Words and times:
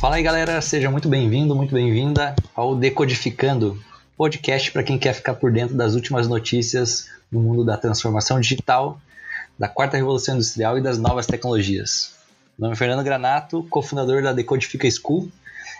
Fala 0.00 0.16
aí 0.16 0.22
galera, 0.24 0.60
seja 0.60 0.90
muito 0.90 1.08
bem-vindo, 1.08 1.54
muito 1.54 1.72
bem-vinda 1.72 2.34
ao 2.56 2.74
Decodificando, 2.74 3.80
podcast 4.16 4.72
para 4.72 4.82
quem 4.82 4.98
quer 4.98 5.12
ficar 5.12 5.34
por 5.34 5.52
dentro 5.52 5.76
das 5.76 5.94
últimas 5.94 6.26
notícias 6.26 7.08
no 7.30 7.38
mundo 7.38 7.64
da 7.64 7.76
transformação 7.76 8.40
digital, 8.40 9.00
da 9.56 9.68
quarta 9.68 9.96
revolução 9.96 10.34
industrial 10.34 10.76
e 10.76 10.82
das 10.82 10.98
novas 10.98 11.28
tecnologias. 11.28 12.12
Meu 12.58 12.66
nome 12.66 12.74
é 12.74 12.76
Fernando 12.76 13.04
Granato, 13.04 13.62
cofundador 13.70 14.20
da 14.20 14.32
Decodifica 14.32 14.90
School, 14.90 15.30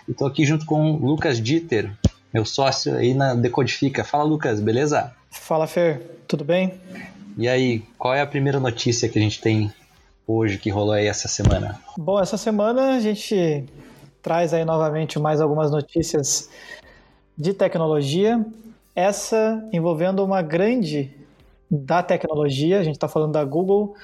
e 0.09 0.13
estou 0.13 0.27
aqui 0.27 0.45
junto 0.45 0.67
com 0.67 0.93
o 0.93 1.07
Lucas 1.07 1.41
Dieter, 1.41 1.91
meu 2.33 2.45
sócio 2.45 2.97
aí 2.97 3.15
na 3.15 3.35
Decodifica. 3.35 4.03
Fala 4.05 4.25
Lucas, 4.25 4.61
beleza? 4.61 5.13
Fala 5.31 5.67
Fer, 5.67 6.03
tudo 6.27 6.45
bem? 6.45 6.75
E 7.37 7.49
aí, 7.49 7.81
qual 7.99 8.15
é 8.15 8.21
a 8.21 8.27
primeira 8.27 8.61
notícia 8.61 9.09
que 9.09 9.19
a 9.19 9.23
gente 9.23 9.41
tem 9.41 9.73
hoje 10.27 10.59
que 10.59 10.71
rolou 10.71 10.93
aí 10.93 11.07
essa 11.07 11.29
semana? 11.29 11.81
Bom, 11.97 12.21
essa 12.21 12.37
semana 12.37 12.97
a 12.97 13.01
gente 13.01 13.65
traz 14.23 14.53
aí 14.53 14.65
novamente 14.65 15.19
mais 15.19 15.41
algumas 15.41 15.71
notícias 15.71 16.51
de 17.37 17.55
tecnologia. 17.55 18.45
Essa 18.95 19.67
envolvendo 19.73 20.25
uma 20.25 20.43
grande 20.43 21.11
da 21.71 22.03
tecnologia, 22.03 22.81
a 22.81 22.83
gente 22.83 22.97
está 22.97 23.09
falando 23.09 23.33
da 23.33 23.45
Google. 23.45 23.95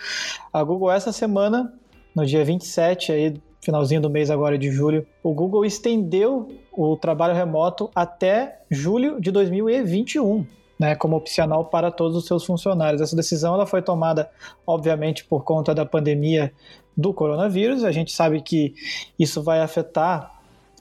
A 0.53 0.63
Google 0.63 0.91
essa 0.91 1.13
semana, 1.13 1.73
no 2.15 2.25
dia 2.25 2.43
27 2.45 3.13
aí, 3.13 3.41
finalzinho 3.61 4.01
do 4.01 4.11
mês 4.11 4.31
agora 4.31 4.59
de 4.59 4.71
julho, 4.71 5.07
o 5.23 5.33
Google 5.33 5.65
estendeu 5.65 6.49
o 6.73 6.97
trabalho 6.97 7.35
remoto 7.35 7.91
até 7.95 8.61
julho 8.71 9.21
de 9.21 9.31
2021. 9.31 10.47
Né, 10.81 10.95
como 10.95 11.17
opcional 11.17 11.65
para 11.65 11.91
todos 11.91 12.17
os 12.17 12.25
seus 12.25 12.45
funcionários. 12.45 13.03
Essa 13.03 13.17
decisão 13.17 13.53
ela 13.53 13.67
foi 13.67 13.83
tomada, 13.83 14.31
obviamente, 14.65 15.25
por 15.25 15.43
conta 15.43 15.75
da 15.75 15.85
pandemia 15.85 16.53
do 16.97 17.13
coronavírus. 17.13 17.83
A 17.83 17.91
gente 17.91 18.13
sabe 18.13 18.41
que 18.41 18.75
isso 19.19 19.43
vai 19.43 19.61
afetar 19.61 20.38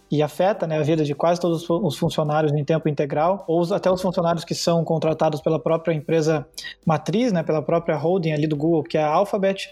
e 0.10 0.24
afeta 0.24 0.66
né, 0.66 0.78
a 0.78 0.82
vida 0.82 1.04
de 1.04 1.14
quase 1.14 1.40
todos 1.40 1.70
os 1.70 1.98
funcionários 1.98 2.54
em 2.54 2.64
tempo 2.64 2.88
integral, 2.88 3.44
ou 3.48 3.74
até 3.74 3.92
os 3.92 4.02
funcionários 4.02 4.46
que 4.46 4.56
são 4.56 4.84
contratados 4.84 5.42
pela 5.42 5.60
própria 5.60 5.94
empresa 5.94 6.48
matriz, 6.86 7.32
né, 7.32 7.44
pela 7.44 7.62
própria 7.62 7.96
holding 7.96 8.32
ali 8.32 8.48
do 8.48 8.56
Google, 8.56 8.84
que 8.84 8.98
é 8.98 9.04
a 9.04 9.10
Alphabet. 9.10 9.70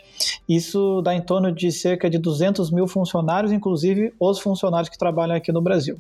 Isso 0.48 1.02
dá 1.02 1.16
em 1.16 1.22
torno 1.22 1.52
de 1.52 1.72
cerca 1.72 2.10
de 2.10 2.18
200 2.18 2.70
mil 2.70 2.88
funcionários, 2.88 3.52
inclusive 3.52 4.14
os 4.20 4.40
funcionários 4.40 4.90
que 4.90 4.98
trabalham 4.98 5.36
aqui 5.36 5.52
no 5.52 5.62
Brasil. 5.62 6.00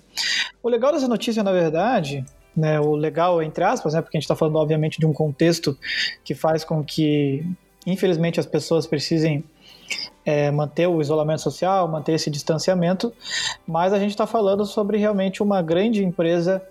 O 0.61 0.69
legal 0.69 0.91
dessa 0.91 1.07
notícia, 1.07 1.41
na 1.41 1.51
verdade, 1.51 2.25
né, 2.55 2.79
o 2.79 2.95
legal 2.95 3.41
entre 3.41 3.63
aspas, 3.63 3.93
né, 3.93 4.01
porque 4.01 4.17
a 4.17 4.19
gente 4.19 4.25
está 4.25 4.35
falando 4.35 4.57
obviamente 4.57 4.99
de 4.99 5.05
um 5.05 5.13
contexto 5.13 5.77
que 6.23 6.35
faz 6.35 6.63
com 6.63 6.83
que, 6.83 7.45
infelizmente, 7.85 8.39
as 8.39 8.45
pessoas 8.45 8.85
precisem 8.85 9.43
é, 10.25 10.49
manter 10.49 10.87
o 10.87 10.99
isolamento 10.99 11.41
social, 11.41 11.87
manter 11.87 12.13
esse 12.13 12.29
distanciamento, 12.29 13.13
mas 13.67 13.93
a 13.93 13.99
gente 13.99 14.09
está 14.09 14.25
falando 14.25 14.65
sobre 14.65 14.97
realmente 14.97 15.43
uma 15.43 15.61
grande 15.61 16.03
empresa 16.03 16.61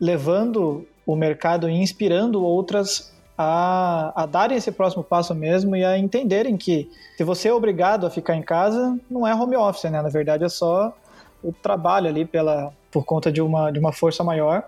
levando 0.00 0.86
o 1.04 1.14
mercado 1.14 1.68
e 1.68 1.74
inspirando 1.74 2.42
outras 2.42 3.12
a, 3.38 4.12
a, 4.22 4.26
darem 4.26 4.56
esse 4.56 4.72
próximo 4.72 5.04
passo 5.04 5.34
mesmo 5.34 5.76
e 5.76 5.84
a 5.84 5.98
entenderem 5.98 6.56
que 6.56 6.90
se 7.16 7.22
você 7.22 7.48
é 7.48 7.52
obrigado 7.52 8.06
a 8.06 8.10
ficar 8.10 8.34
em 8.34 8.42
casa, 8.42 8.98
não 9.10 9.26
é 9.26 9.34
home 9.34 9.56
office, 9.56 9.90
né? 9.90 10.00
Na 10.00 10.08
verdade 10.08 10.44
é 10.44 10.48
só 10.48 10.94
o 11.42 11.52
trabalho 11.52 12.08
ali 12.08 12.24
pela, 12.24 12.72
por 12.90 13.04
conta 13.04 13.30
de 13.30 13.42
uma, 13.42 13.70
de 13.70 13.78
uma 13.78 13.92
força 13.92 14.24
maior. 14.24 14.64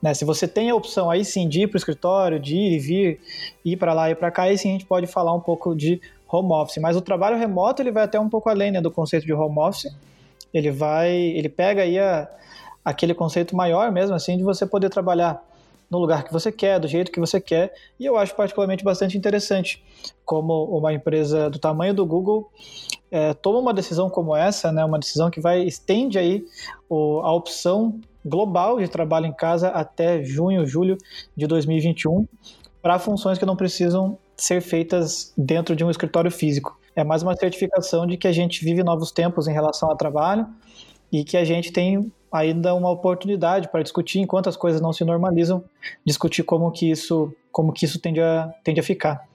Né? 0.00 0.14
Se 0.14 0.24
você 0.24 0.46
tem 0.46 0.70
a 0.70 0.74
opção 0.74 1.10
aí 1.10 1.24
sim 1.24 1.48
de 1.48 1.62
ir 1.62 1.66
para 1.66 1.76
o 1.76 1.78
escritório, 1.78 2.38
de 2.38 2.54
ir 2.54 2.74
e 2.74 2.78
vir, 2.78 3.20
ir 3.64 3.76
para 3.76 3.92
lá 3.92 4.10
e 4.10 4.14
para 4.14 4.30
cá, 4.30 4.44
aí 4.44 4.56
sim 4.56 4.68
a 4.68 4.72
gente 4.72 4.86
pode 4.86 5.06
falar 5.06 5.34
um 5.34 5.40
pouco 5.40 5.74
de 5.74 6.00
home 6.28 6.52
office. 6.52 6.78
Mas 6.78 6.96
o 6.96 7.00
trabalho 7.00 7.36
remoto 7.36 7.82
ele 7.82 7.90
vai 7.90 8.04
até 8.04 8.18
um 8.18 8.28
pouco 8.28 8.48
além 8.48 8.70
né, 8.70 8.80
do 8.80 8.90
conceito 8.90 9.26
de 9.26 9.32
home 9.32 9.58
office. 9.58 9.94
Ele 10.52 10.70
vai, 10.70 11.10
ele 11.12 11.48
pega 11.48 11.82
aí 11.82 11.98
a, 11.98 12.28
aquele 12.84 13.14
conceito 13.14 13.56
maior 13.56 13.90
mesmo 13.90 14.14
assim 14.14 14.36
de 14.36 14.42
você 14.42 14.66
poder 14.66 14.90
trabalhar 14.90 15.42
no 15.90 15.98
lugar 15.98 16.24
que 16.24 16.32
você 16.32 16.50
quer, 16.50 16.80
do 16.80 16.88
jeito 16.88 17.12
que 17.12 17.20
você 17.20 17.40
quer, 17.40 17.72
e 18.00 18.06
eu 18.06 18.16
acho 18.16 18.34
particularmente 18.34 18.82
bastante 18.82 19.16
interessante 19.16 19.84
como 20.24 20.64
uma 20.76 20.92
empresa 20.92 21.48
do 21.50 21.58
tamanho 21.58 21.94
do 21.94 22.04
Google 22.04 22.50
é, 23.14 23.32
toma 23.32 23.60
uma 23.60 23.72
decisão 23.72 24.10
como 24.10 24.34
essa, 24.34 24.72
né, 24.72 24.84
uma 24.84 24.98
decisão 24.98 25.30
que 25.30 25.40
vai 25.40 25.62
estende 25.62 26.18
aí 26.18 26.44
o, 26.88 27.20
a 27.20 27.32
opção 27.32 28.00
global 28.24 28.80
de 28.80 28.88
trabalho 28.88 29.26
em 29.26 29.32
casa 29.32 29.68
até 29.68 30.24
junho, 30.24 30.66
julho 30.66 30.98
de 31.36 31.46
2021 31.46 32.26
para 32.84 32.98
funções 32.98 33.38
que 33.38 33.46
não 33.46 33.56
precisam 33.56 34.18
ser 34.36 34.60
feitas 34.60 35.32
dentro 35.38 35.74
de 35.74 35.82
um 35.82 35.90
escritório 35.90 36.30
físico. 36.30 36.78
É 36.94 37.02
mais 37.02 37.22
uma 37.22 37.34
certificação 37.34 38.06
de 38.06 38.18
que 38.18 38.28
a 38.28 38.32
gente 38.32 38.62
vive 38.62 38.84
novos 38.84 39.10
tempos 39.10 39.48
em 39.48 39.54
relação 39.54 39.88
ao 39.88 39.96
trabalho 39.96 40.46
e 41.10 41.24
que 41.24 41.38
a 41.38 41.44
gente 41.46 41.72
tem 41.72 42.12
ainda 42.30 42.74
uma 42.74 42.90
oportunidade 42.90 43.68
para 43.68 43.82
discutir, 43.82 44.18
enquanto 44.18 44.50
as 44.50 44.56
coisas 44.56 44.82
não 44.82 44.92
se 44.92 45.02
normalizam, 45.02 45.64
discutir 46.04 46.42
como 46.42 46.70
que 46.70 46.90
isso, 46.90 47.32
como 47.50 47.72
que 47.72 47.86
isso 47.86 47.98
tende 47.98 48.20
a, 48.20 48.52
tende 48.62 48.80
a 48.80 48.82
ficar. 48.82 49.26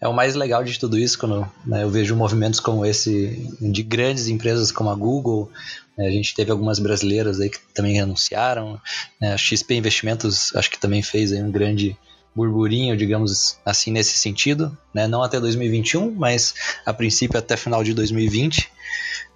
É 0.00 0.08
o 0.08 0.14
mais 0.14 0.34
legal 0.34 0.64
de 0.64 0.78
tudo 0.78 0.98
isso 0.98 1.18
quando 1.18 1.46
né, 1.66 1.82
eu 1.82 1.90
vejo 1.90 2.16
movimentos 2.16 2.60
como 2.60 2.86
esse 2.86 3.54
de 3.60 3.82
grandes 3.82 4.28
empresas 4.28 4.72
como 4.72 4.88
a 4.88 4.94
Google. 4.94 5.50
Né, 5.98 6.06
a 6.06 6.10
gente 6.10 6.34
teve 6.34 6.50
algumas 6.50 6.78
brasileiras 6.78 7.40
aí 7.40 7.50
que 7.50 7.58
também 7.74 8.00
anunciaram. 8.00 8.80
Né, 9.20 9.34
a 9.34 9.36
XP 9.36 9.74
Investimentos 9.74 10.56
acho 10.56 10.70
que 10.70 10.80
também 10.80 11.02
fez 11.02 11.30
aí 11.30 11.42
um 11.42 11.50
grande 11.50 11.94
burburinho, 12.36 12.94
digamos 12.94 13.58
assim, 13.64 13.90
nesse 13.90 14.18
sentido, 14.18 14.76
né? 14.92 15.08
não 15.08 15.22
até 15.22 15.40
2021, 15.40 16.14
mas 16.14 16.54
a 16.84 16.92
princípio 16.92 17.38
até 17.38 17.56
final 17.56 17.82
de 17.82 17.94
2020, 17.94 18.70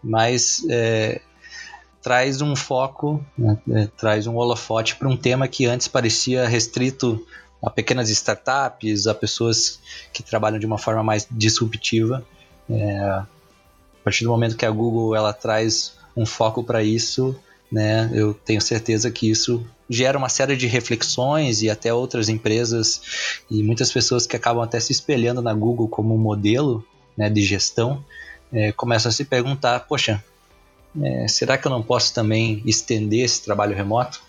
mas 0.05 0.63
é, 0.69 1.23
traz 2.03 2.43
um 2.43 2.55
foco, 2.55 3.25
né? 3.39 3.59
é, 3.73 3.89
traz 3.97 4.27
um 4.27 4.37
holofote 4.37 4.97
para 4.97 5.09
um 5.09 5.17
tema 5.17 5.49
que 5.49 5.65
antes 5.65 5.89
parecia 5.89 6.47
restrito 6.47 7.27
a 7.65 7.71
pequenas 7.71 8.11
startups, 8.11 9.07
a 9.07 9.15
pessoas 9.15 9.81
que 10.13 10.23
trabalham 10.23 10.59
de 10.59 10.67
uma 10.67 10.79
forma 10.79 11.03
mais 11.03 11.27
disruptiva. 11.31 12.23
É, 12.69 12.99
a 13.01 13.27
partir 14.05 14.25
do 14.25 14.31
momento 14.31 14.57
que 14.57 14.67
a 14.67 14.71
Google 14.71 15.17
ela 15.17 15.33
traz 15.33 15.95
um 16.15 16.27
foco 16.27 16.63
para 16.63 16.83
isso, 16.83 17.35
né, 17.71 18.11
eu 18.13 18.35
tenho 18.35 18.61
certeza 18.61 19.11
que 19.11 19.31
isso 19.31 19.65
gera 19.89 20.19
uma 20.19 20.29
série 20.29 20.57
de 20.57 20.67
reflexões 20.67 21.63
e 21.63 21.71
até 21.71 21.93
outras 21.93 22.29
empresas 22.29 23.01
e 23.51 23.63
muitas 23.63 23.93
pessoas 23.93 24.27
que 24.27 24.37
acabam 24.37 24.63
até 24.63 24.79
se 24.81 24.93
espelhando 24.93 25.41
na 25.41 25.55
Google 25.55 25.89
como 25.89 26.17
modelo 26.19 26.85
né, 27.17 27.29
de 27.29 27.43
gestão 27.43 28.05
é, 28.53 28.73
começam 28.73 29.09
a 29.09 29.13
se 29.13 29.25
perguntar: 29.25 29.81
poxa, 29.81 30.23
é, 31.01 31.29
será 31.29 31.57
que 31.57 31.67
eu 31.67 31.71
não 31.71 31.83
posso 31.83 32.13
também 32.13 32.63
estender 32.67 33.25
esse 33.25 33.43
trabalho 33.43 33.77
remoto? 33.77 34.21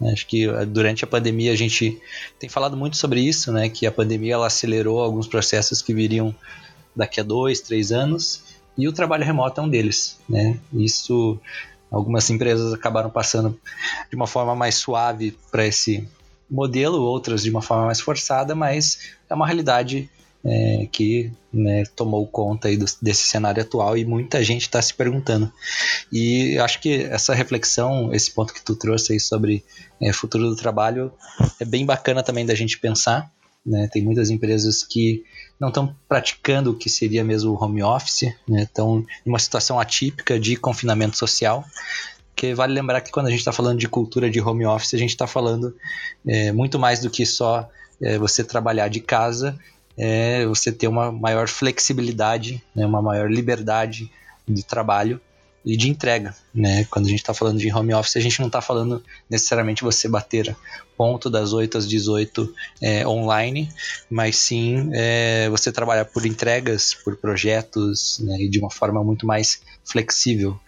É, 0.00 0.12
acho 0.12 0.26
que 0.26 0.48
é, 0.48 0.64
durante 0.64 1.04
a 1.04 1.06
pandemia 1.06 1.52
a 1.52 1.56
gente 1.56 2.00
tem 2.38 2.48
falado 2.48 2.76
muito 2.76 2.96
sobre 2.96 3.20
isso, 3.20 3.52
né? 3.52 3.68
Que 3.68 3.86
a 3.86 3.92
pandemia 3.92 4.34
ela 4.34 4.46
acelerou 4.46 5.00
alguns 5.00 5.26
processos 5.26 5.80
que 5.80 5.94
viriam 5.94 6.34
daqui 6.94 7.20
a 7.20 7.22
dois, 7.22 7.60
três 7.60 7.92
anos 7.92 8.42
e 8.76 8.88
o 8.88 8.92
trabalho 8.92 9.24
remoto 9.24 9.60
é 9.60 9.64
um 9.64 9.68
deles, 9.68 10.18
né? 10.28 10.58
Isso 10.72 11.38
Algumas 11.92 12.28
empresas 12.30 12.72
acabaram 12.72 13.10
passando 13.10 13.58
de 14.08 14.16
uma 14.16 14.26
forma 14.26 14.54
mais 14.54 14.76
suave 14.76 15.36
para 15.50 15.66
esse 15.66 16.08
modelo, 16.50 17.02
outras 17.02 17.42
de 17.42 17.50
uma 17.50 17.62
forma 17.62 17.86
mais 17.86 18.00
forçada, 18.00 18.54
mas 18.54 19.10
é 19.28 19.34
uma 19.34 19.46
realidade 19.46 20.10
é, 20.44 20.88
que 20.90 21.30
né, 21.52 21.84
tomou 21.94 22.26
conta 22.26 22.68
aí 22.68 22.76
do, 22.76 22.86
desse 23.00 23.24
cenário 23.24 23.62
atual 23.62 23.96
e 23.96 24.04
muita 24.04 24.42
gente 24.42 24.62
está 24.62 24.80
se 24.80 24.92
perguntando. 24.94 25.52
E 26.10 26.58
acho 26.58 26.80
que 26.80 27.04
essa 27.04 27.34
reflexão, 27.34 28.12
esse 28.12 28.30
ponto 28.30 28.52
que 28.52 28.62
tu 28.62 28.74
trouxe 28.74 29.12
aí 29.12 29.20
sobre 29.20 29.64
é, 30.00 30.12
futuro 30.12 30.48
do 30.48 30.56
trabalho, 30.56 31.12
é 31.60 31.64
bem 31.64 31.86
bacana 31.86 32.22
também 32.22 32.44
da 32.44 32.54
gente 32.54 32.78
pensar. 32.78 33.30
Né? 33.64 33.88
Tem 33.92 34.02
muitas 34.02 34.30
empresas 34.30 34.82
que 34.82 35.24
não 35.58 35.68
estão 35.68 35.94
praticando 36.08 36.70
o 36.70 36.74
que 36.74 36.90
seria 36.90 37.22
mesmo 37.22 37.52
o 37.52 37.62
home 37.64 37.82
office, 37.82 38.34
né? 38.48 38.62
estão 38.62 39.04
em 39.24 39.30
uma 39.30 39.38
situação 39.38 39.78
atípica 39.78 40.38
de 40.38 40.56
confinamento 40.56 41.16
social. 41.16 41.64
Que 42.34 42.54
vale 42.54 42.72
lembrar 42.72 43.00
que 43.00 43.12
quando 43.12 43.26
a 43.26 43.30
gente 43.30 43.38
está 43.38 43.52
falando 43.52 43.78
de 43.78 43.88
cultura 43.88 44.28
de 44.28 44.40
home 44.40 44.66
office, 44.66 44.94
a 44.94 44.98
gente 44.98 45.10
está 45.10 45.26
falando 45.26 45.74
é, 46.26 46.50
muito 46.50 46.78
mais 46.78 47.00
do 47.00 47.10
que 47.10 47.24
só 47.24 47.68
é, 48.00 48.18
você 48.18 48.42
trabalhar 48.42 48.88
de 48.88 49.00
casa, 49.00 49.56
é 49.96 50.44
você 50.46 50.72
ter 50.72 50.88
uma 50.88 51.12
maior 51.12 51.48
flexibilidade, 51.48 52.62
né? 52.74 52.84
uma 52.84 53.02
maior 53.02 53.30
liberdade 53.30 54.10
de 54.48 54.64
trabalho 54.64 55.20
e 55.64 55.76
de 55.76 55.88
entrega, 55.88 56.34
né? 56.54 56.84
Quando 56.90 57.06
a 57.06 57.08
gente 57.08 57.20
está 57.20 57.32
falando 57.32 57.58
de 57.58 57.72
home 57.72 57.94
office, 57.94 58.16
a 58.16 58.20
gente 58.20 58.40
não 58.40 58.48
está 58.48 58.60
falando 58.60 59.02
necessariamente 59.30 59.82
você 59.82 60.08
bater 60.08 60.56
ponto 60.96 61.30
das 61.30 61.52
8 61.52 61.78
às 61.78 61.88
18 61.88 62.54
é, 62.80 63.06
online, 63.06 63.68
mas 64.10 64.36
sim 64.36 64.90
é, 64.92 65.48
você 65.48 65.70
trabalhar 65.70 66.04
por 66.04 66.26
entregas, 66.26 66.94
por 66.94 67.16
projetos, 67.16 68.18
né? 68.20 68.42
E 68.42 68.48
de 68.48 68.58
uma 68.58 68.70
forma 68.70 69.02
muito 69.04 69.26
mais 69.26 69.62
flexível. 69.84 70.58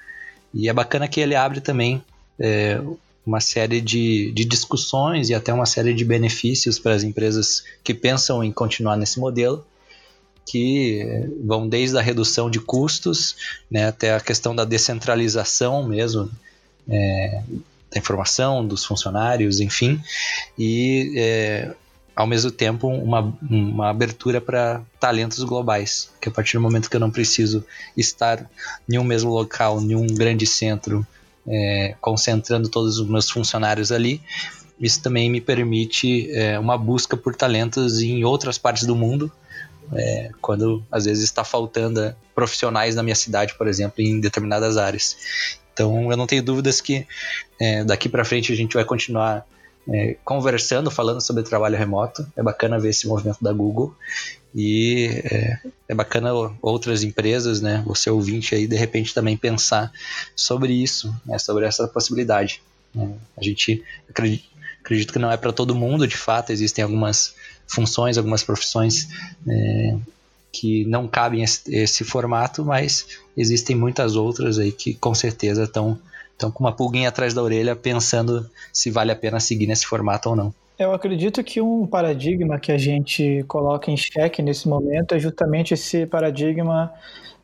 E 0.52 0.69
é 0.69 0.73
bacana 0.73 1.08
que 1.08 1.20
ele 1.20 1.35
abre 1.35 1.61
também 1.61 2.02
é, 2.38 2.81
uma 3.26 3.41
série 3.41 3.81
de, 3.81 4.31
de 4.32 4.44
discussões 4.44 5.31
e 5.31 5.35
até 5.35 5.52
uma 5.52 5.67
série 5.67 5.94
de 5.94 6.05
benefícios 6.05 6.79
para 6.79 6.94
as 6.94 7.02
empresas 7.02 7.64
que 7.82 7.94
pensam 7.94 8.44
em 8.44 8.52
continuar 8.52 8.96
nesse 8.96 9.19
modelo, 9.19 9.67
que 10.46 11.29
vão 11.44 11.69
desde 11.69 11.96
a 11.99 12.02
redução 12.02 12.50
de 12.50 12.61
custos 12.61 13.37
né, 13.70 13.87
até 13.87 14.14
a 14.14 14.20
questão 14.20 14.55
da 14.55 14.64
descentralização 14.64 15.87
mesmo 15.87 16.31
é, 16.88 17.43
da 17.91 17.99
informação, 17.99 18.67
dos 18.67 18.85
funcionários, 18.85 19.61
enfim, 19.61 20.00
e 20.58 21.14
é, 21.17 21.75
ao 22.14 22.26
mesmo 22.26 22.50
tempo 22.50 22.88
uma, 22.88 23.32
uma 23.49 23.91
abertura 23.91 24.41
para 24.41 24.82
talentos 25.00 25.43
globais, 25.44 26.11
que 26.20 26.29
a 26.29 26.32
partir 26.32 26.56
do 26.56 26.61
momento 26.61 26.91
que 26.91 26.96
eu 26.96 27.00
não 27.00 27.11
preciso 27.11 27.64
estar 27.96 28.49
em 28.88 28.99
um 28.99 29.05
mesmo 29.05 29.31
local, 29.31 29.81
em 29.81 29.94
um 29.94 30.06
grande 30.06 30.46
centro, 30.46 31.06
é, 31.46 31.94
concentrando 32.00 32.69
todos 32.69 32.99
os 32.99 33.08
meus 33.08 33.31
funcionários 33.31 33.93
ali, 33.93 34.20
isso 34.81 35.00
também 35.00 35.31
me 35.31 35.41
permite 35.41 36.31
é, 36.32 36.58
uma 36.58 36.76
busca 36.76 37.17
por 37.17 37.35
talentos 37.35 38.00
em 38.00 38.25
outras 38.25 38.58
partes 38.58 38.85
do 38.85 38.96
mundo, 38.96 39.31
é, 39.92 40.31
quando 40.40 40.84
às 40.90 41.04
vezes 41.04 41.25
está 41.25 41.44
faltando 41.44 42.14
profissionais 42.34 42.94
na 42.94 43.02
minha 43.02 43.14
cidade, 43.14 43.54
por 43.54 43.66
exemplo, 43.66 44.02
em 44.02 44.20
determinadas 44.20 44.76
áreas. 44.76 45.16
Então 45.72 46.10
eu 46.10 46.16
não 46.16 46.26
tenho 46.26 46.42
dúvidas 46.42 46.81
que 46.81 47.06
é, 47.60 47.84
daqui 47.84 48.08
para 48.08 48.25
frente 48.25 48.52
a 48.52 48.56
gente 48.56 48.75
vai 48.75 48.84
continuar 48.84 49.44
é, 49.88 50.16
conversando, 50.25 50.90
falando 50.90 51.20
sobre 51.20 51.42
trabalho 51.42 51.76
remoto. 51.76 52.26
É 52.36 52.42
bacana 52.42 52.78
ver 52.78 52.90
esse 52.90 53.06
movimento 53.06 53.42
da 53.42 53.52
Google 53.52 53.94
e 54.54 55.08
é, 55.25 55.58
é, 55.88 55.94
bacana 55.94 56.32
outras 56.62 57.02
empresas, 57.02 57.60
né, 57.60 57.82
você 57.84 58.08
ouvinte 58.08 58.54
aí, 58.54 58.69
de 58.69 58.76
repente 58.76 59.12
também 59.12 59.36
pensar 59.36 59.90
sobre 60.36 60.72
isso, 60.72 61.12
né, 61.26 61.38
sobre 61.38 61.66
essa 61.66 61.88
possibilidade. 61.88 62.62
Né. 62.94 63.12
A 63.36 63.42
gente 63.42 63.82
acredita, 64.08 64.44
acredito 64.84 65.12
que 65.14 65.19
não 65.19 65.32
é 65.32 65.36
para 65.36 65.52
todo 65.52 65.75
mundo, 65.75 66.06
de 66.06 66.16
fato, 66.16 66.52
existem 66.52 66.84
algumas 66.84 67.34
funções, 67.66 68.19
algumas 68.19 68.44
profissões 68.44 69.08
é, 69.48 69.96
que 70.52 70.84
não 70.84 71.08
cabem 71.08 71.42
esse, 71.42 71.75
esse 71.75 72.04
formato, 72.04 72.62
mas 72.62 73.06
existem 73.34 73.75
muitas 73.75 74.14
outras 74.14 74.58
aí 74.58 74.70
que 74.70 74.92
com 74.94 75.14
certeza 75.14 75.64
estão 75.64 75.98
estão 76.32 76.50
com 76.50 76.64
uma 76.64 76.72
pulguinha 76.72 77.08
atrás 77.08 77.32
da 77.32 77.40
orelha 77.40 77.76
pensando 77.76 78.50
se 78.72 78.90
vale 78.90 79.12
a 79.12 79.16
pena 79.16 79.38
seguir 79.38 79.69
nesse 79.69 79.86
formato 79.86 80.31
ou 80.31 80.36
não. 80.36 80.52
Eu 80.76 80.92
acredito 80.92 81.42
que 81.44 81.60
um 81.60 81.86
paradigma 81.86 82.58
que 82.58 82.72
a 82.72 82.78
gente 82.78 83.44
coloca 83.46 83.88
em 83.88 83.96
xeque 83.96 84.42
nesse 84.42 84.69
momento 84.69 85.14
é 85.14 85.19
justamente 85.20 85.72
esse 85.75 86.04
paradigma 86.06 86.92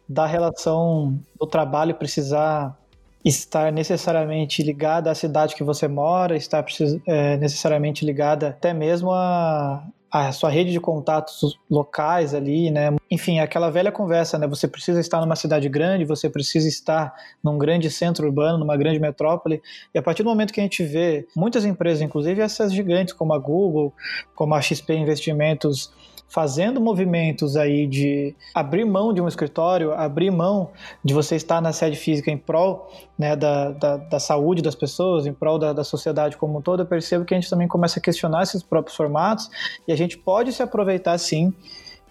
da 0.08 0.26
relação 0.26 1.16
do 1.38 1.46
trabalho 1.46 1.94
precisar 1.94 2.76
estar 3.25 3.70
necessariamente 3.70 4.62
ligada 4.62 5.11
à 5.11 5.14
cidade 5.14 5.55
que 5.55 5.62
você 5.62 5.87
mora, 5.87 6.37
estar 6.37 6.64
é, 7.06 7.37
necessariamente 7.37 8.05
ligada 8.05 8.49
até 8.49 8.72
mesmo 8.72 9.12
a, 9.12 9.84
a 10.11 10.32
sua 10.32 10.50
rede 10.50 10.72
de 10.72 10.81
contatos 10.81 11.58
locais 11.70 12.34
ali, 12.34 12.70
né? 12.70 12.96
Enfim, 13.11 13.38
aquela 13.38 13.70
velha 13.70 13.93
conversa, 13.93 14.38
né? 14.38 14.46
Você 14.49 14.67
precisa 14.67 14.99
estar 15.00 15.20
numa 15.20 15.37
cidade 15.37 15.69
grande, 15.69 16.05
você 16.05 16.28
precisa 16.28 16.67
estar 16.67 17.14
num 17.44 17.56
grande 17.56 17.90
centro 17.90 18.26
urbano, 18.26 18.58
numa 18.58 18.76
grande 18.76 18.99
metrópole. 18.99 19.62
E 19.94 19.99
a 19.99 20.02
partir 20.02 20.25
do 20.25 20.28
momento 20.31 20.52
que 20.52 20.61
a 20.61 20.62
gente 20.64 20.82
vê 20.82 21.28
muitas 21.37 21.64
empresas, 21.64 22.02
inclusive 22.02 22.40
essas 22.40 22.73
gigantes 22.73 23.14
como 23.14 23.32
a 23.32 23.38
Google, 23.38 23.93
como 24.34 24.55
a 24.55 24.61
XP 24.61 24.94
Investimentos, 24.94 25.93
fazendo 26.31 26.81
movimentos 26.81 27.56
aí 27.56 27.88
de 27.88 28.35
abrir 28.55 28.85
mão 28.85 29.12
de 29.12 29.21
um 29.21 29.27
escritório, 29.27 29.93
abrir 29.93 30.31
mão 30.31 30.71
de 31.05 31.12
você 31.12 31.35
estar 31.35 31.61
na 31.61 31.73
sede 31.73 31.97
física 31.97 32.31
em 32.31 32.38
prol 32.38 32.88
né, 33.19 33.35
da, 33.35 33.73
da, 33.73 33.97
da 33.97 34.21
saúde 34.21 34.62
das 34.62 34.77
pessoas, 34.77 35.27
em 35.27 35.32
prol 35.32 35.59
da, 35.59 35.73
da 35.73 35.82
sociedade 35.82 36.37
como 36.37 36.59
um 36.59 36.62
todo, 36.62 36.82
eu 36.82 36.87
percebo 36.87 37.25
que 37.25 37.35
a 37.35 37.37
gente 37.37 37.50
também 37.50 37.67
começa 37.67 37.99
a 37.99 38.03
questionar 38.03 38.44
esses 38.44 38.62
próprios 38.62 38.97
formatos 38.97 39.50
e 39.88 39.93
a 39.93 39.97
gente 39.97 40.17
pode 40.17 40.53
se 40.53 40.62
aproveitar 40.62 41.19
sim. 41.19 41.53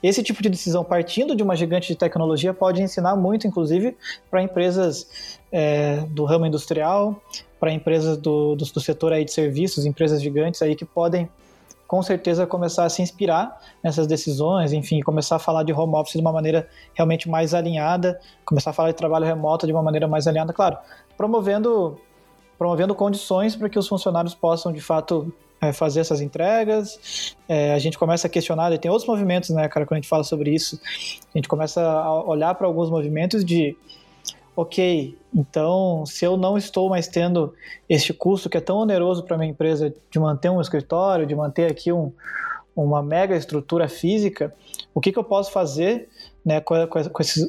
Esse 0.03 0.21
tipo 0.21 0.43
de 0.43 0.49
decisão 0.49 0.83
partindo 0.83 1.33
de 1.33 1.41
uma 1.41 1.55
gigante 1.55 1.87
de 1.87 1.95
tecnologia 1.95 2.53
pode 2.53 2.81
ensinar 2.81 3.15
muito, 3.15 3.47
inclusive, 3.47 3.97
para 4.29 4.43
empresas 4.43 5.39
é, 5.49 6.03
do 6.09 6.25
ramo 6.25 6.45
industrial, 6.45 7.21
para 7.57 7.71
empresas 7.71 8.17
do, 8.17 8.55
do, 8.55 8.65
do, 8.65 8.79
setor 8.81 9.13
aí 9.13 9.23
de 9.23 9.31
serviços, 9.31 9.85
empresas 9.85 10.21
gigantes 10.21 10.61
aí 10.61 10.75
que 10.75 10.85
podem 10.85 11.29
com 11.89 12.03
certeza 12.03 12.45
começar 12.45 12.85
a 12.85 12.89
se 12.89 13.01
inspirar 13.01 13.59
nessas 13.83 14.05
decisões, 14.05 14.73
enfim, 14.73 15.01
começar 15.01 15.37
a 15.37 15.39
falar 15.39 15.63
de 15.63 15.73
home 15.73 15.95
office 15.95 16.13
de 16.13 16.21
uma 16.21 16.31
maneira 16.31 16.69
realmente 16.93 17.27
mais 17.27 17.51
alinhada, 17.55 18.19
começar 18.45 18.69
a 18.69 18.73
falar 18.73 18.91
de 18.91 18.95
trabalho 18.95 19.25
remoto 19.25 19.65
de 19.65 19.73
uma 19.73 19.81
maneira 19.81 20.07
mais 20.07 20.27
alinhada, 20.27 20.53
claro, 20.53 20.77
promovendo 21.17 21.99
promovendo 22.59 22.93
condições 22.93 23.55
para 23.55 23.67
que 23.69 23.79
os 23.79 23.87
funcionários 23.87 24.35
possam 24.35 24.71
de 24.71 24.79
fato 24.79 25.33
é, 25.59 25.73
fazer 25.73 26.01
essas 26.01 26.21
entregas. 26.21 27.35
É, 27.47 27.73
a 27.73 27.79
gente 27.79 27.97
começa 27.97 28.27
a 28.27 28.29
questionar, 28.29 28.71
e 28.71 28.77
tem 28.77 28.91
outros 28.91 29.09
movimentos, 29.09 29.49
né, 29.49 29.67
cara, 29.67 29.83
quando 29.83 29.97
a 29.97 30.01
gente 30.01 30.09
fala 30.09 30.23
sobre 30.23 30.53
isso, 30.53 30.79
a 31.33 31.37
gente 31.39 31.47
começa 31.47 31.81
a 31.81 32.23
olhar 32.23 32.53
para 32.53 32.67
alguns 32.67 32.91
movimentos 32.91 33.43
de 33.43 33.75
ok, 34.61 35.17
então 35.33 36.05
se 36.05 36.25
eu 36.25 36.35
não 36.35 36.57
estou 36.57 36.89
mais 36.89 37.07
tendo 37.07 37.53
este 37.87 38.13
custo 38.13 38.49
que 38.49 38.57
é 38.57 38.61
tão 38.61 38.79
oneroso 38.79 39.23
para 39.23 39.37
minha 39.37 39.49
empresa 39.49 39.93
de 40.11 40.19
manter 40.19 40.49
um 40.49 40.59
escritório, 40.59 41.25
de 41.25 41.33
manter 41.33 41.71
aqui 41.71 41.93
um, 41.93 42.11
uma 42.75 43.01
mega 43.01 43.37
estrutura 43.37 43.87
física, 43.87 44.53
o 44.93 44.99
que, 44.99 45.13
que 45.13 45.17
eu 45.17 45.23
posso 45.23 45.49
fazer 45.51 46.09
né, 46.45 46.59
com, 46.59 46.75
com, 46.87 47.01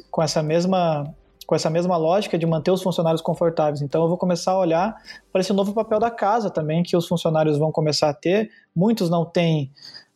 com, 0.09 0.23
essa 0.23 0.41
mesma 0.41 1.13
com 1.45 1.53
essa 1.53 1.69
mesma 1.69 1.97
lógica 1.97 2.37
de 2.37 2.45
manter 2.45 2.71
os 2.71 2.81
funcionários 2.81 3.21
confortáveis. 3.21 3.81
Então 3.81 4.03
eu 4.03 4.07
vou 4.07 4.17
começar 4.17 4.53
a 4.53 4.59
olhar 4.59 4.95
para 5.33 5.41
esse 5.41 5.51
novo 5.51 5.73
papel 5.73 5.99
da 5.99 6.09
casa 6.09 6.49
também 6.49 6.81
que 6.81 6.95
os 6.95 7.05
funcionários 7.05 7.57
vão 7.57 7.73
começar 7.73 8.07
a 8.07 8.13
ter. 8.13 8.49
Muitos 8.73 9.09
não 9.09 9.25
têm 9.25 9.69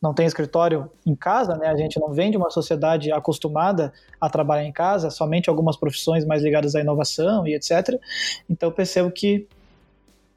não 0.05 0.13
tem 0.13 0.27
escritório 0.27 0.89
em 1.03 1.15
casa, 1.15 1.55
né? 1.57 1.67
A 1.67 1.75
gente 1.75 1.99
não 1.99 2.13
vem 2.13 2.29
de 2.29 2.37
uma 2.37 2.51
sociedade 2.51 3.11
acostumada 3.11 3.91
a 4.21 4.29
trabalhar 4.29 4.63
em 4.63 4.71
casa, 4.71 5.09
somente 5.09 5.49
algumas 5.49 5.75
profissões 5.75 6.23
mais 6.23 6.43
ligadas 6.43 6.75
à 6.75 6.79
inovação 6.79 7.47
e 7.47 7.55
etc. 7.55 7.99
Então 8.47 8.71
percebo 8.71 9.09
que 9.09 9.47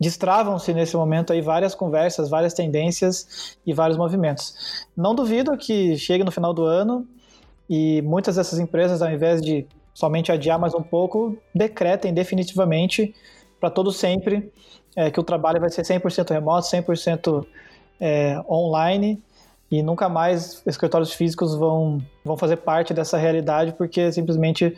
destravam-se 0.00 0.72
nesse 0.72 0.96
momento 0.96 1.34
aí 1.34 1.42
várias 1.42 1.74
conversas, 1.74 2.30
várias 2.30 2.54
tendências 2.54 3.58
e 3.66 3.74
vários 3.74 3.98
movimentos. 3.98 4.86
Não 4.96 5.14
duvido 5.14 5.54
que 5.58 5.98
chegue 5.98 6.24
no 6.24 6.30
final 6.30 6.54
do 6.54 6.64
ano 6.64 7.06
e 7.68 8.00
muitas 8.00 8.36
dessas 8.36 8.58
empresas, 8.58 9.02
ao 9.02 9.10
invés 9.10 9.42
de 9.42 9.66
somente 9.92 10.32
adiar 10.32 10.58
mais 10.58 10.74
um 10.74 10.82
pouco, 10.82 11.36
decretem 11.54 12.14
definitivamente 12.14 13.14
para 13.60 13.68
todo 13.68 13.92
sempre 13.92 14.50
é, 14.96 15.10
que 15.10 15.20
o 15.20 15.22
trabalho 15.22 15.60
vai 15.60 15.68
ser 15.68 15.82
100% 15.82 16.30
remoto, 16.30 16.66
100% 16.68 17.44
é, 18.00 18.40
online 18.48 19.22
e 19.70 19.82
nunca 19.82 20.08
mais 20.08 20.62
escritórios 20.66 21.12
físicos 21.12 21.54
vão, 21.54 21.98
vão 22.24 22.36
fazer 22.36 22.56
parte 22.56 22.94
dessa 22.94 23.18
realidade, 23.18 23.74
porque 23.76 24.10
simplesmente 24.10 24.74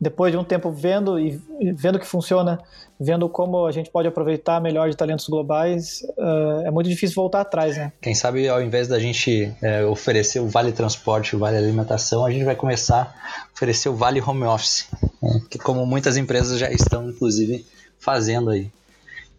depois 0.00 0.30
de 0.30 0.38
um 0.38 0.44
tempo 0.44 0.70
vendo 0.70 1.18
e 1.18 1.40
vendo 1.74 1.98
que 1.98 2.06
funciona, 2.06 2.58
vendo 3.00 3.28
como 3.28 3.66
a 3.66 3.72
gente 3.72 3.90
pode 3.90 4.06
aproveitar 4.06 4.60
melhor 4.60 4.88
de 4.88 4.96
talentos 4.96 5.26
globais, 5.28 6.02
uh, 6.16 6.66
é 6.66 6.70
muito 6.70 6.88
difícil 6.88 7.16
voltar 7.16 7.40
atrás, 7.40 7.76
né? 7.76 7.92
Quem 8.00 8.14
sabe 8.14 8.48
ao 8.48 8.62
invés 8.62 8.86
da 8.86 8.98
gente 9.00 9.52
é, 9.60 9.84
oferecer 9.84 10.38
o 10.40 10.46
vale 10.46 10.70
transporte, 10.70 11.34
o 11.34 11.38
vale 11.38 11.56
alimentação, 11.56 12.24
a 12.24 12.30
gente 12.30 12.44
vai 12.44 12.54
começar 12.54 13.12
a 13.12 13.52
oferecer 13.52 13.88
o 13.88 13.94
vale 13.94 14.20
home 14.20 14.44
office, 14.44 14.88
né? 15.20 15.40
que 15.50 15.58
como 15.58 15.84
muitas 15.84 16.16
empresas 16.16 16.58
já 16.58 16.70
estão 16.70 17.08
inclusive 17.08 17.66
fazendo 17.98 18.50
aí. 18.50 18.70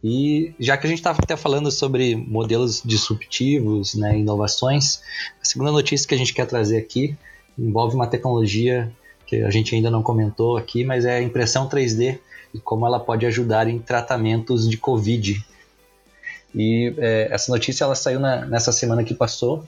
E 0.04 0.54
já 0.60 0.78
que 0.78 0.88
a 0.88 0.90
gente 0.90 1.00
estava 1.00 1.20
até 1.22 1.36
falando 1.36 1.70
sobre 1.72 2.16
modelos 2.16 2.82
disruptivos, 2.84 3.96
né, 3.96 4.18
inovações, 4.18 5.02
a 5.42 5.46
segunda 5.46 5.72
notícia 5.72 6.08
que 6.08 6.16
a 6.16 6.18
gente 6.18 6.34
quer 6.34 6.46
trazer 6.46 6.78
aqui 6.78 7.18
envolve 7.58 7.96
uma 7.96 8.08
tecnologia 8.08 8.92
que 9.26 9.44
a 9.44 9.52
gente 9.52 9.76
ainda 9.76 9.92
não 9.92 10.02
comentou 10.02 10.58
aqui, 10.58 10.84
mas 10.84 11.06
é 11.06 11.18
a 11.18 11.22
impressão 11.22 11.68
3D 11.68 12.18
e 12.54 12.60
como 12.60 12.88
ela 12.88 13.00
pode 13.00 13.26
ajudar 13.26 13.68
em 13.68 13.78
tratamentos 13.78 14.68
de 14.68 14.78
Covid. 14.78 15.46
E 16.56 16.94
é, 16.98 17.28
essa 17.30 17.52
notícia 17.52 17.84
ela 17.84 17.94
saiu 17.94 18.20
na, 18.20 18.46
nessa 18.46 18.72
semana 18.72 19.04
que 19.04 19.14
passou, 19.14 19.66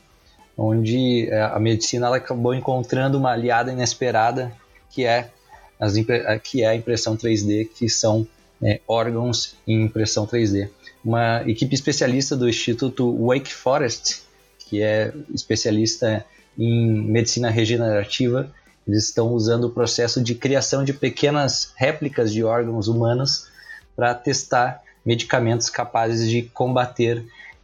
onde 0.57 1.29
é, 1.29 1.41
a 1.43 1.59
medicina 1.59 2.07
ela 2.07 2.17
acabou 2.17 2.55
encontrando 2.55 3.17
uma 3.17 3.31
aliada 3.31 3.71
inesperada 3.71 4.51
que 4.89 5.05
é, 5.05 5.29
as, 5.79 5.93
que 6.43 6.63
é 6.63 6.67
a 6.67 6.75
impressão 6.75 7.15
3D, 7.15 7.69
que 7.75 7.87
são 7.89 8.25
é, 8.61 8.79
órgãos 8.87 9.55
em 9.67 9.83
impressão 9.83 10.27
3D. 10.27 10.69
Uma 11.03 11.41
equipe 11.47 11.73
especialista 11.73 12.35
do 12.35 12.47
Instituto 12.47 13.25
Wake 13.25 13.51
Forest, 13.51 14.21
que 14.59 14.81
é 14.81 15.13
especialista 15.33 16.25
em 16.57 17.01
medicina 17.03 17.49
regenerativa, 17.49 18.51
eles 18.87 19.05
estão 19.05 19.33
usando 19.33 19.65
o 19.65 19.69
processo 19.69 20.21
de 20.21 20.35
criação 20.35 20.83
de 20.83 20.93
pequenas 20.93 21.71
réplicas 21.75 22.31
de 22.31 22.43
órgãos 22.43 22.87
humanos 22.87 23.47
para 23.95 24.13
testar 24.13 24.81
medicamentos 25.05 25.69
capazes 25.69 26.29
de 26.29 26.43
combater 26.43 27.23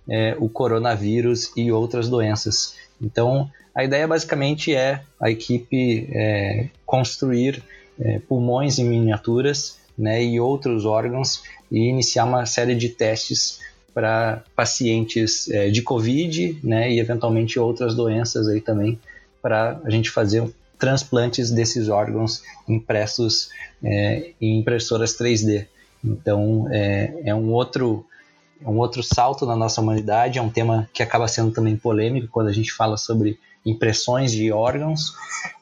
é, 0.09 0.35
o 0.39 0.47
coronavírus 0.49 1.51
e 1.55 1.71
outras 1.71 2.07
doenças. 2.07 2.75
Então, 3.01 3.49
a 3.73 3.83
ideia 3.83 4.07
basicamente 4.07 4.73
é 4.73 5.01
a 5.19 5.29
equipe 5.29 6.09
é, 6.11 6.69
construir 6.85 7.63
é, 7.99 8.19
pulmões 8.19 8.79
em 8.79 8.85
miniaturas 8.85 9.77
né, 9.97 10.23
e 10.23 10.39
outros 10.39 10.85
órgãos 10.85 11.43
e 11.71 11.79
iniciar 11.79 12.25
uma 12.25 12.45
série 12.45 12.75
de 12.75 12.89
testes 12.89 13.59
para 13.93 14.43
pacientes 14.55 15.49
é, 15.49 15.69
de 15.69 15.81
Covid, 15.81 16.59
né, 16.63 16.91
e 16.91 16.99
eventualmente 16.99 17.59
outras 17.59 17.95
doenças 17.95 18.47
aí 18.47 18.61
também, 18.61 18.99
para 19.41 19.81
a 19.83 19.89
gente 19.89 20.09
fazer 20.09 20.47
transplantes 20.77 21.49
desses 21.49 21.89
órgãos 21.89 22.43
impressos 22.67 23.49
é, 23.83 24.31
em 24.39 24.59
impressoras 24.59 25.17
3D. 25.17 25.65
Então 26.03 26.67
é, 26.71 27.13
é 27.25 27.35
um 27.35 27.51
outro 27.51 28.05
é 28.63 28.67
um 28.67 28.77
outro 28.77 29.03
salto 29.03 29.45
na 29.45 29.55
nossa 29.55 29.81
humanidade, 29.81 30.39
é 30.39 30.41
um 30.41 30.49
tema 30.49 30.89
que 30.91 31.03
acaba 31.03 31.27
sendo 31.27 31.51
também 31.51 31.77
polêmico 31.77 32.27
quando 32.31 32.47
a 32.47 32.53
gente 32.53 32.73
fala 32.73 32.97
sobre 32.97 33.39
impressões 33.63 34.31
de 34.31 34.51
órgãos, 34.51 35.13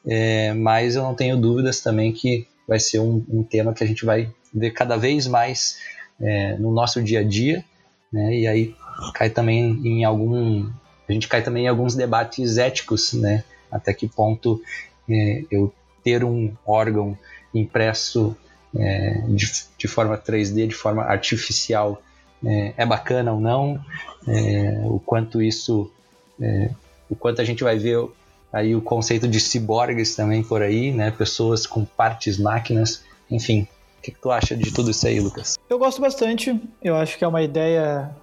é, 0.06 0.54
mas 0.54 0.96
eu 0.96 1.04
não 1.04 1.14
tenho 1.14 1.36
dúvidas 1.36 1.82
também 1.82 2.14
que 2.14 2.48
vai 2.68 2.80
ser 2.80 3.00
um, 3.00 3.24
um 3.30 3.44
tema 3.44 3.74
que 3.74 3.84
a 3.84 3.88
gente 3.88 4.06
vai 4.06 4.30
ver 4.54 4.72
cada 4.72 4.98
vez 4.98 5.28
mais 5.28 5.80
é, 6.20 6.56
no 6.58 6.72
nosso 6.72 7.02
dia 7.02 7.20
a 7.20 7.24
dia, 7.24 7.64
né? 8.12 8.36
E 8.36 8.48
aí 8.48 8.76
cai 9.14 9.30
também 9.30 9.82
em 9.84 10.04
algum, 10.04 10.70
a 11.08 11.12
gente 11.12 11.28
cai 11.28 11.42
também 11.42 11.66
em 11.66 11.68
alguns 11.68 11.96
debates 11.96 12.58
éticos, 12.58 13.14
né? 13.14 13.44
Até 13.72 13.94
que 13.94 14.08
ponto 14.08 14.62
é, 15.10 15.44
eu 15.52 15.74
ter 16.04 16.24
um 16.24 16.54
órgão 16.66 17.18
impresso 17.54 18.36
é, 18.78 19.22
de, 19.28 19.52
de, 19.78 19.88
forma 19.88 20.18
3D, 20.18 20.68
de 20.68 20.76
forma 20.76 21.04
artificial, 21.04 22.02
é, 22.46 22.74
é 22.78 22.86
bacana 22.86 23.34
ou 23.34 23.40
não, 23.40 23.84
é, 24.28 24.82
o 24.86 25.00
quanto 25.00 25.42
isso, 25.42 25.92
é, 26.40 26.70
o 27.10 27.16
quanto 27.16 27.42
a 27.42 27.46
gente 27.46 27.64
vai 27.64 27.78
ver 27.78 28.08
aí 28.56 28.74
o 28.74 28.82
conceito 28.82 29.28
de 29.28 29.38
ciborgues 29.38 30.16
também 30.16 30.42
por 30.42 30.62
aí, 30.62 30.90
né? 30.94 31.12
Pessoas 31.12 31.68
com 31.68 31.84
partes 31.84 32.40
máquinas, 32.40 33.04
enfim. 33.30 33.68
O 34.00 34.02
que, 34.02 34.12
que 34.12 34.22
tu 34.22 34.32
acha 34.32 34.56
de 34.56 34.72
tudo 34.72 34.92
isso 34.92 35.06
aí, 35.06 35.20
Lucas? 35.20 35.60
Eu 35.70 35.78
gosto 35.78 36.00
bastante. 36.00 36.58
Eu 36.82 36.96
acho 36.96 37.18
que 37.18 37.26
é 37.26 37.28
uma 37.28 37.42
ideia 37.42 38.16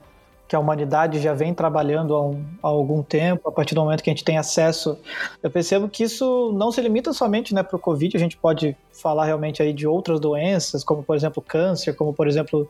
que 0.49 0.57
a 0.57 0.59
humanidade 0.59 1.21
já 1.21 1.35
vem 1.35 1.53
trabalhando 1.53 2.15
há, 2.15 2.27
um, 2.27 2.45
há, 2.63 2.69
algum 2.69 3.03
tempo, 3.03 3.47
a 3.47 3.53
partir 3.53 3.75
do 3.75 3.83
momento 3.83 4.03
que 4.03 4.09
a 4.09 4.13
gente 4.13 4.25
tem 4.25 4.39
acesso. 4.39 4.99
Eu 5.43 5.51
percebo 5.51 5.87
que 5.87 6.05
isso 6.05 6.51
não 6.55 6.73
se 6.73 6.81
limita 6.81 7.13
somente 7.13 7.55
né, 7.55 7.63
para 7.63 7.77
o 7.77 7.79
Covid, 7.79 8.17
a 8.17 8.21
gente 8.21 8.37
pode 8.37 8.75
falar 8.91 9.27
realmente 9.27 9.63
aí 9.63 9.73
de 9.73 9.87
outras 9.87 10.19
doenças, 10.19 10.83
como 10.83 11.03
por 11.03 11.15
exemplo 11.15 11.43
câncer, 11.43 11.95
como 11.95 12.15
por 12.15 12.27
exemplo 12.27 12.67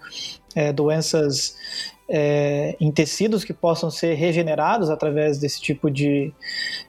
é, 0.55 0.73
doenças 0.73 1.57
é, 2.15 2.77
em 2.79 2.93
tecidos 2.93 3.43
que 3.43 3.55
possam 3.55 3.91
ser 3.91 4.13
regenerados 4.13 4.91
através 4.91 5.39
desse 5.39 5.59
tipo 5.63 5.91
de 5.91 6.31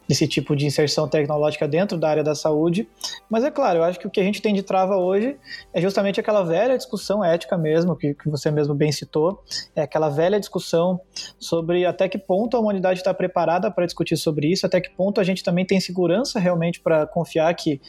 desse 0.06 0.28
tipo 0.28 0.54
de 0.54 0.66
inserção 0.66 1.08
tecnológica 1.08 1.66
dentro 1.66 1.98
da 1.98 2.10
área 2.10 2.24
da 2.24 2.36
saúde. 2.36 2.90
Mas 3.30 3.46
é 3.46 3.50
claro, 3.50 3.80
eu 3.80 3.84
acho 3.86 3.98
que 3.98 4.06
o 4.06 4.10
que 4.10 4.20
a 4.20 4.24
gente 4.24 4.42
tem 4.42 4.54
de 4.54 4.62
trava 4.62 4.98
hoje 4.98 5.38
é 5.74 5.80
justamente 5.80 6.20
aquela 6.20 6.44
velha 6.44 6.78
discussão 6.78 7.24
ética 7.24 7.58
mesmo, 7.58 7.96
que, 7.96 8.14
que 8.14 8.30
você 8.30 8.52
mesmo 8.52 8.76
bem 8.76 8.92
citou, 8.92 9.42
é 9.74 9.84
aquela 9.84 10.10
velha 10.10 10.38
discussão 10.38 11.00
sobre 11.40 11.86
até 11.86 12.10
que 12.10 12.18
ponto 12.18 12.58
a 12.58 12.60
humanidade 12.60 13.00
está 13.00 13.14
preparada 13.14 13.72
para 13.72 13.86
discutir 13.86 14.18
sobre 14.18 14.52
isso, 14.52 14.66
até 14.66 14.82
que 14.82 14.90
ponto 14.90 15.22
a 15.22 15.24
gente 15.24 15.42
também 15.42 15.66
tem 15.66 15.80
segurança 15.80 16.38
realmente 16.38 16.82
para 16.82 17.08
confiar 17.08 17.54
que 17.54 17.80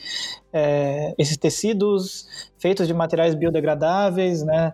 é, 0.53 1.13
esses 1.19 1.37
tecidos 1.37 2.29
feitos 2.59 2.87
de 2.87 2.95
materiais 2.95 3.35
biodegradáveis, 3.35 4.45
né, 4.45 4.73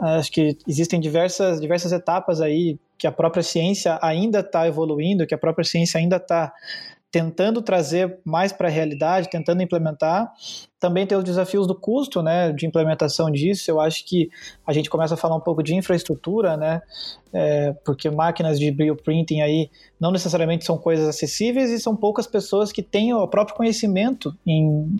Acho 0.00 0.32
que 0.32 0.56
existem 0.66 0.98
diversas, 0.98 1.60
diversas 1.60 1.92
etapas 1.92 2.40
aí 2.40 2.78
que 2.96 3.06
a 3.06 3.12
própria 3.12 3.42
ciência 3.42 3.98
ainda 4.02 4.40
está 4.40 4.66
evoluindo, 4.66 5.26
que 5.26 5.34
a 5.34 5.38
própria 5.38 5.64
ciência 5.64 5.98
ainda 5.98 6.16
está 6.16 6.52
tentando 7.10 7.60
trazer 7.60 8.18
mais 8.24 8.52
para 8.52 8.68
a 8.68 8.70
realidade, 8.70 9.28
tentando 9.28 9.62
implementar. 9.62 10.32
Também 10.78 11.06
tem 11.06 11.18
os 11.18 11.24
desafios 11.24 11.66
do 11.66 11.74
custo, 11.74 12.22
né, 12.22 12.52
de 12.52 12.66
implementação 12.66 13.30
disso. 13.30 13.70
Eu 13.70 13.80
acho 13.80 14.06
que 14.06 14.30
a 14.66 14.72
gente 14.72 14.88
começa 14.88 15.14
a 15.14 15.16
falar 15.16 15.34
um 15.34 15.40
pouco 15.40 15.62
de 15.62 15.74
infraestrutura, 15.74 16.56
né, 16.56 16.80
é, 17.32 17.72
porque 17.84 18.08
máquinas 18.08 18.60
de 18.60 18.70
bioprinting 18.70 19.40
aí 19.40 19.70
não 19.98 20.12
necessariamente 20.12 20.64
são 20.64 20.78
coisas 20.78 21.08
acessíveis 21.08 21.70
e 21.70 21.80
são 21.80 21.96
poucas 21.96 22.26
pessoas 22.26 22.70
que 22.70 22.82
têm 22.82 23.12
o 23.12 23.26
próprio 23.26 23.56
conhecimento 23.56 24.34
em, 24.46 24.96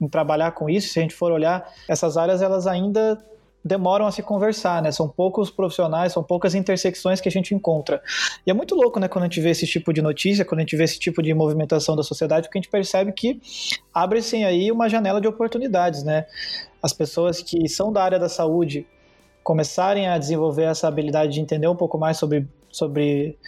em 0.00 0.08
trabalhar 0.08 0.52
com 0.52 0.68
isso. 0.68 0.88
Se 0.88 0.98
a 0.98 1.02
gente 1.02 1.14
for 1.14 1.30
olhar, 1.30 1.70
essas 1.86 2.16
áreas 2.16 2.40
elas 2.40 2.66
ainda 2.66 3.18
demoram 3.64 4.06
a 4.06 4.12
se 4.12 4.22
conversar, 4.22 4.82
né? 4.82 4.90
São 4.90 5.08
poucos 5.08 5.50
profissionais, 5.50 6.12
são 6.12 6.22
poucas 6.22 6.54
intersecções 6.54 7.20
que 7.20 7.28
a 7.28 7.32
gente 7.32 7.54
encontra. 7.54 8.02
E 8.46 8.50
é 8.50 8.54
muito 8.54 8.74
louco, 8.74 8.98
né, 8.98 9.06
quando 9.08 9.24
a 9.24 9.26
gente 9.26 9.40
vê 9.40 9.50
esse 9.50 9.66
tipo 9.66 9.92
de 9.92 10.00
notícia, 10.00 10.44
quando 10.44 10.60
a 10.60 10.62
gente 10.62 10.76
vê 10.76 10.84
esse 10.84 10.98
tipo 10.98 11.22
de 11.22 11.32
movimentação 11.34 11.94
da 11.94 12.02
sociedade, 12.02 12.48
porque 12.48 12.58
a 12.58 12.62
gente 12.62 12.70
percebe 12.70 13.12
que 13.12 13.40
abre-se 13.92 14.42
aí 14.42 14.72
uma 14.72 14.88
janela 14.88 15.20
de 15.20 15.28
oportunidades, 15.28 16.02
né? 16.02 16.26
As 16.82 16.92
pessoas 16.92 17.42
que 17.42 17.68
são 17.68 17.92
da 17.92 18.02
área 18.02 18.18
da 18.18 18.28
saúde 18.28 18.86
começarem 19.42 20.08
a 20.08 20.16
desenvolver 20.16 20.64
essa 20.64 20.88
habilidade 20.88 21.34
de 21.34 21.40
entender 21.40 21.68
um 21.68 21.76
pouco 21.76 21.98
mais 21.98 22.16
sobre, 22.16 22.46
sobre, 22.70 23.38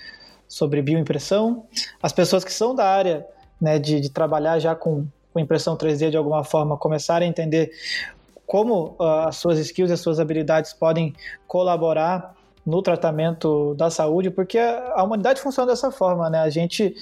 sobre 0.47 0.83
bioimpressão, 0.83 1.64
as 2.02 2.12
pessoas 2.12 2.45
que 2.45 2.52
são 2.52 2.75
da 2.75 2.87
área 2.87 3.26
né, 3.61 3.78
de, 3.78 4.00
de 4.00 4.11
trabalhar 4.11 4.59
já 4.59 4.75
com, 4.75 5.07
com 5.33 5.40
impressão 5.40 5.76
3D 5.76 6.11
de 6.11 6.16
alguma 6.16 6.45
forma 6.45 6.76
começarem 6.76 7.28
a 7.28 7.31
entender 7.31 7.71
como 8.52 8.97
uh, 9.00 9.28
as 9.28 9.37
suas 9.37 9.59
skills 9.59 9.88
e 9.90 9.94
as 9.94 10.00
suas 10.00 10.21
habilidades 10.21 10.75
podem 10.75 11.14
colaborar 11.47 12.35
no 12.66 12.82
tratamento 12.82 13.75
da 13.76 13.88
saúde, 13.88 14.30
porque 14.30 14.59
a 14.59 15.02
humanidade 15.02 15.40
funciona 15.40 15.71
dessa 15.71 15.90
forma, 15.90 16.28
né? 16.28 16.40
A 16.40 16.50
gente 16.50 16.94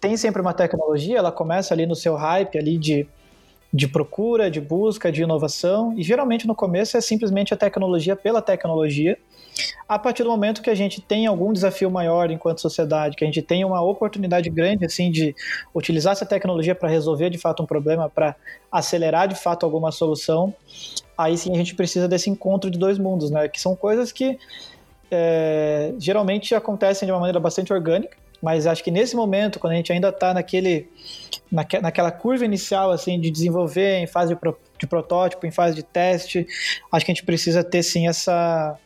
tem 0.00 0.16
sempre 0.16 0.42
uma 0.42 0.52
tecnologia, 0.52 1.16
ela 1.16 1.30
começa 1.30 1.72
ali 1.72 1.86
no 1.86 1.94
seu 1.94 2.16
hype 2.16 2.58
ali 2.58 2.76
de, 2.76 3.06
de 3.72 3.86
procura, 3.86 4.50
de 4.50 4.60
busca, 4.60 5.12
de 5.12 5.22
inovação, 5.22 5.94
e 5.96 6.02
geralmente 6.02 6.48
no 6.48 6.54
começo 6.56 6.96
é 6.96 7.00
simplesmente 7.00 7.54
a 7.54 7.56
tecnologia 7.56 8.16
pela 8.16 8.42
tecnologia, 8.42 9.16
a 9.88 9.98
partir 9.98 10.22
do 10.22 10.28
momento 10.28 10.62
que 10.62 10.70
a 10.70 10.74
gente 10.74 11.00
tem 11.00 11.26
algum 11.26 11.52
desafio 11.52 11.90
maior 11.90 12.30
enquanto 12.30 12.60
sociedade, 12.60 13.16
que 13.16 13.24
a 13.24 13.26
gente 13.26 13.42
tem 13.42 13.64
uma 13.64 13.80
oportunidade 13.82 14.50
grande 14.50 14.84
assim 14.84 15.10
de 15.10 15.34
utilizar 15.74 16.12
essa 16.12 16.26
tecnologia 16.26 16.74
para 16.74 16.88
resolver 16.88 17.30
de 17.30 17.38
fato 17.38 17.62
um 17.62 17.66
problema, 17.66 18.08
para 18.08 18.36
acelerar 18.70 19.28
de 19.28 19.34
fato 19.34 19.64
alguma 19.64 19.90
solução, 19.90 20.54
aí 21.16 21.36
sim 21.36 21.52
a 21.52 21.56
gente 21.56 21.74
precisa 21.74 22.06
desse 22.06 22.28
encontro 22.28 22.70
de 22.70 22.78
dois 22.78 22.98
mundos, 22.98 23.30
né? 23.30 23.48
Que 23.48 23.60
são 23.60 23.74
coisas 23.74 24.12
que 24.12 24.38
é, 25.10 25.94
geralmente 25.98 26.54
acontecem 26.54 27.06
de 27.06 27.12
uma 27.12 27.20
maneira 27.20 27.40
bastante 27.40 27.72
orgânica, 27.72 28.16
mas 28.42 28.66
acho 28.66 28.84
que 28.84 28.90
nesse 28.90 29.16
momento, 29.16 29.58
quando 29.58 29.72
a 29.72 29.76
gente 29.76 29.92
ainda 29.92 30.10
está 30.10 30.32
naquele, 30.32 30.88
naque, 31.50 31.80
naquela 31.80 32.12
curva 32.12 32.44
inicial 32.44 32.90
assim 32.90 33.18
de 33.18 33.30
desenvolver 33.30 33.98
em 33.98 34.06
fase 34.06 34.34
de, 34.34 34.40
de 34.78 34.86
protótipo, 34.86 35.46
em 35.46 35.50
fase 35.50 35.74
de 35.74 35.82
teste, 35.82 36.46
acho 36.92 37.04
que 37.04 37.10
a 37.10 37.14
gente 37.14 37.24
precisa 37.24 37.64
ter 37.64 37.82
sim 37.82 38.06
essa 38.06 38.78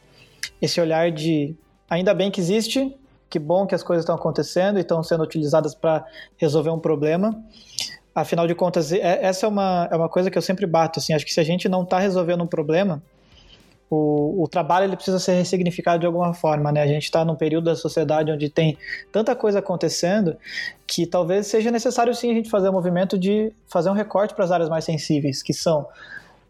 esse 0.61 0.81
olhar 0.81 1.11
de 1.11 1.55
ainda 1.89 2.15
bem 2.15 2.31
que 2.31 2.41
existe, 2.41 2.97
que 3.29 3.39
bom 3.39 3.67
que 3.67 3.75
as 3.75 3.83
coisas 3.83 4.03
estão 4.03 4.15
acontecendo 4.15 4.79
e 4.79 4.83
estão 4.83 5.03
sendo 5.03 5.23
utilizadas 5.23 5.75
para 5.75 6.05
resolver 6.37 6.71
um 6.71 6.79
problema. 6.79 7.43
Afinal 8.15 8.47
de 8.47 8.55
contas, 8.55 8.93
é, 8.93 9.25
essa 9.25 9.47
é 9.47 9.49
uma, 9.49 9.89
é 9.91 9.97
uma 9.97 10.09
coisa 10.09 10.31
que 10.31 10.37
eu 10.37 10.43
sempre 10.43 10.67
bato. 10.67 10.99
Assim, 10.99 11.15
acho 11.15 11.25
que 11.25 11.33
se 11.33 11.41
a 11.41 11.45
gente 11.45 11.69
não 11.69 11.83
está 11.83 11.99
resolvendo 11.99 12.43
um 12.43 12.47
problema, 12.47 13.03
o, 13.89 14.43
o, 14.43 14.49
trabalho 14.49 14.85
ele 14.85 14.97
precisa 14.97 15.19
ser 15.19 15.33
ressignificado 15.33 16.01
de 16.01 16.07
alguma 16.07 16.33
forma. 16.33 16.73
Né? 16.73 16.83
A 16.83 16.87
gente 16.87 17.05
está 17.05 17.25
num 17.25 17.35
período 17.35 17.65
da 17.65 17.77
sociedade 17.77 18.33
onde 18.33 18.49
tem 18.49 18.79
tanta 19.11 19.37
coisa 19.37 19.59
acontecendo 19.59 20.37
que 20.87 21.07
talvez 21.07 21.47
seja 21.47 21.71
necessário 21.71 22.15
sim 22.15 22.31
a 22.31 22.35
gente 22.35 22.49
fazer 22.49 22.71
um 22.71 22.73
movimento 22.73 23.19
de 23.19 23.53
fazer 23.67 23.91
um 23.91 23.95
recorte 23.95 24.35
para 24.35 24.45
as 24.45 24.51
áreas 24.51 24.71
mais 24.71 24.85
sensíveis, 24.85 25.43
que 25.43 25.53
são 25.53 25.87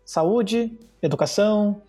saúde, 0.05 0.73
educação, 1.03 1.81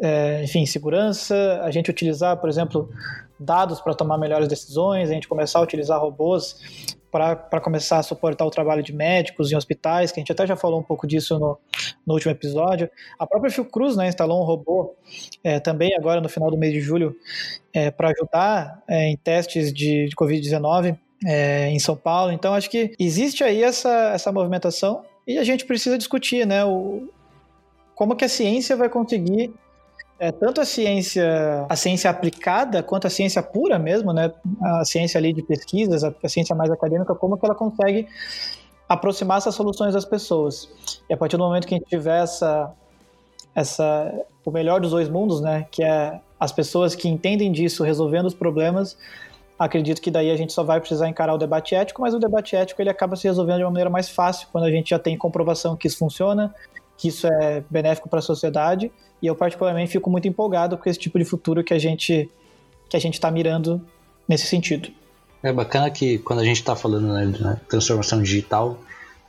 é, 0.00 0.42
enfim, 0.42 0.66
segurança, 0.66 1.60
a 1.62 1.70
gente 1.70 1.90
utilizar, 1.90 2.36
por 2.36 2.48
exemplo, 2.48 2.90
dados 3.38 3.80
para 3.80 3.94
tomar 3.94 4.18
melhores 4.18 4.48
decisões, 4.48 5.10
a 5.10 5.14
gente 5.14 5.28
começar 5.28 5.58
a 5.58 5.62
utilizar 5.62 6.00
robôs 6.00 6.94
para 7.10 7.60
começar 7.60 7.98
a 7.98 8.02
suportar 8.02 8.44
o 8.44 8.50
trabalho 8.50 8.82
de 8.82 8.92
médicos 8.92 9.52
em 9.52 9.56
hospitais, 9.56 10.10
que 10.10 10.18
a 10.18 10.20
gente 10.20 10.32
até 10.32 10.44
já 10.48 10.56
falou 10.56 10.80
um 10.80 10.82
pouco 10.82 11.06
disso 11.06 11.38
no, 11.38 11.56
no 12.04 12.14
último 12.14 12.32
episódio. 12.32 12.90
A 13.16 13.24
própria 13.24 13.52
Fiocruz 13.52 13.96
né, 13.96 14.08
instalou 14.08 14.42
um 14.42 14.44
robô 14.44 14.96
é, 15.44 15.60
também 15.60 15.94
agora 15.96 16.20
no 16.20 16.28
final 16.28 16.50
do 16.50 16.58
mês 16.58 16.72
de 16.72 16.80
julho 16.80 17.14
é, 17.72 17.88
para 17.88 18.08
ajudar 18.08 18.82
é, 18.88 19.10
em 19.10 19.16
testes 19.16 19.72
de, 19.72 20.08
de 20.08 20.16
Covid-19 20.16 20.98
é, 21.24 21.68
em 21.68 21.78
São 21.78 21.94
Paulo. 21.94 22.32
Então 22.32 22.52
acho 22.52 22.68
que 22.68 22.96
existe 22.98 23.44
aí 23.44 23.62
essa, 23.62 24.10
essa 24.12 24.32
movimentação 24.32 25.04
e 25.24 25.38
a 25.38 25.44
gente 25.44 25.64
precisa 25.64 25.96
discutir 25.96 26.44
né, 26.44 26.64
o, 26.64 27.08
como 27.94 28.16
que 28.16 28.24
a 28.24 28.28
ciência 28.28 28.76
vai 28.76 28.88
conseguir 28.88 29.54
é, 30.18 30.30
tanto 30.30 30.60
a 30.60 30.64
ciência, 30.64 31.66
a 31.68 31.76
ciência 31.76 32.08
aplicada 32.08 32.82
quanto 32.82 33.06
a 33.06 33.10
ciência 33.10 33.42
pura 33.42 33.78
mesmo, 33.78 34.12
né? 34.12 34.32
A 34.62 34.84
ciência 34.84 35.18
ali 35.18 35.32
de 35.32 35.42
pesquisas, 35.42 36.04
a, 36.04 36.14
a 36.22 36.28
ciência 36.28 36.54
mais 36.54 36.70
acadêmica, 36.70 37.14
como 37.14 37.36
que 37.36 37.44
ela 37.44 37.54
consegue 37.54 38.06
aproximar 38.88 39.38
essas 39.38 39.54
soluções 39.54 39.94
das 39.94 40.04
pessoas. 40.04 40.68
E 41.08 41.14
a 41.14 41.16
partir 41.16 41.36
do 41.36 41.44
momento 41.44 41.66
que 41.66 41.74
a 41.74 41.78
gente 41.78 41.88
tiver 41.88 42.22
essa, 42.22 42.72
essa, 43.54 44.12
o 44.44 44.50
melhor 44.50 44.80
dos 44.80 44.92
dois 44.92 45.08
mundos, 45.08 45.40
né? 45.40 45.66
Que 45.70 45.82
é 45.82 46.20
as 46.38 46.52
pessoas 46.52 46.94
que 46.94 47.08
entendem 47.08 47.50
disso 47.50 47.82
resolvendo 47.82 48.26
os 48.26 48.34
problemas, 48.34 48.96
acredito 49.58 50.00
que 50.00 50.10
daí 50.10 50.30
a 50.30 50.36
gente 50.36 50.52
só 50.52 50.62
vai 50.62 50.78
precisar 50.78 51.08
encarar 51.08 51.34
o 51.34 51.38
debate 51.38 51.74
ético, 51.74 52.02
mas 52.02 52.14
o 52.14 52.18
debate 52.18 52.54
ético 52.54 52.80
ele 52.80 52.90
acaba 52.90 53.16
se 53.16 53.26
resolvendo 53.26 53.58
de 53.58 53.64
uma 53.64 53.70
maneira 53.70 53.90
mais 53.90 54.08
fácil 54.08 54.48
quando 54.52 54.64
a 54.64 54.70
gente 54.70 54.90
já 54.90 54.98
tem 54.98 55.16
comprovação 55.16 55.76
que 55.76 55.86
isso 55.88 55.98
funciona, 55.98 56.54
que 56.96 57.08
isso 57.08 57.26
é 57.26 57.64
benéfico 57.70 58.08
para 58.08 58.18
a 58.18 58.22
sociedade 58.22 58.92
e 59.24 59.26
eu 59.26 59.34
particularmente 59.34 59.90
fico 59.90 60.10
muito 60.10 60.28
empolgado 60.28 60.76
com 60.76 60.86
esse 60.86 60.98
tipo 60.98 61.18
de 61.18 61.24
futuro 61.24 61.64
que 61.64 61.72
a 61.72 61.78
gente 61.78 62.30
que 62.90 62.94
a 62.94 63.00
gente 63.00 63.14
está 63.14 63.30
mirando 63.30 63.80
nesse 64.28 64.46
sentido. 64.46 64.90
É 65.42 65.50
bacana 65.50 65.90
que 65.90 66.18
quando 66.18 66.40
a 66.40 66.44
gente 66.44 66.58
está 66.58 66.76
falando 66.76 67.10
né, 67.10 67.24
de 67.24 67.66
transformação 67.66 68.22
digital, 68.22 68.78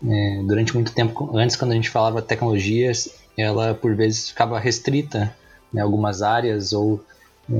é, 0.06 0.44
durante 0.46 0.74
muito 0.74 0.94
tempo, 0.94 1.32
antes 1.38 1.56
quando 1.56 1.72
a 1.72 1.76
gente 1.76 1.90
falava 1.90 2.22
tecnologias, 2.22 3.16
ela 3.38 3.74
por 3.74 3.96
vezes 3.96 4.30
ficava 4.30 4.60
restrita 4.60 5.34
né, 5.72 5.82
algumas 5.82 6.22
áreas 6.22 6.74
ou 6.74 7.02
é, 7.50 7.56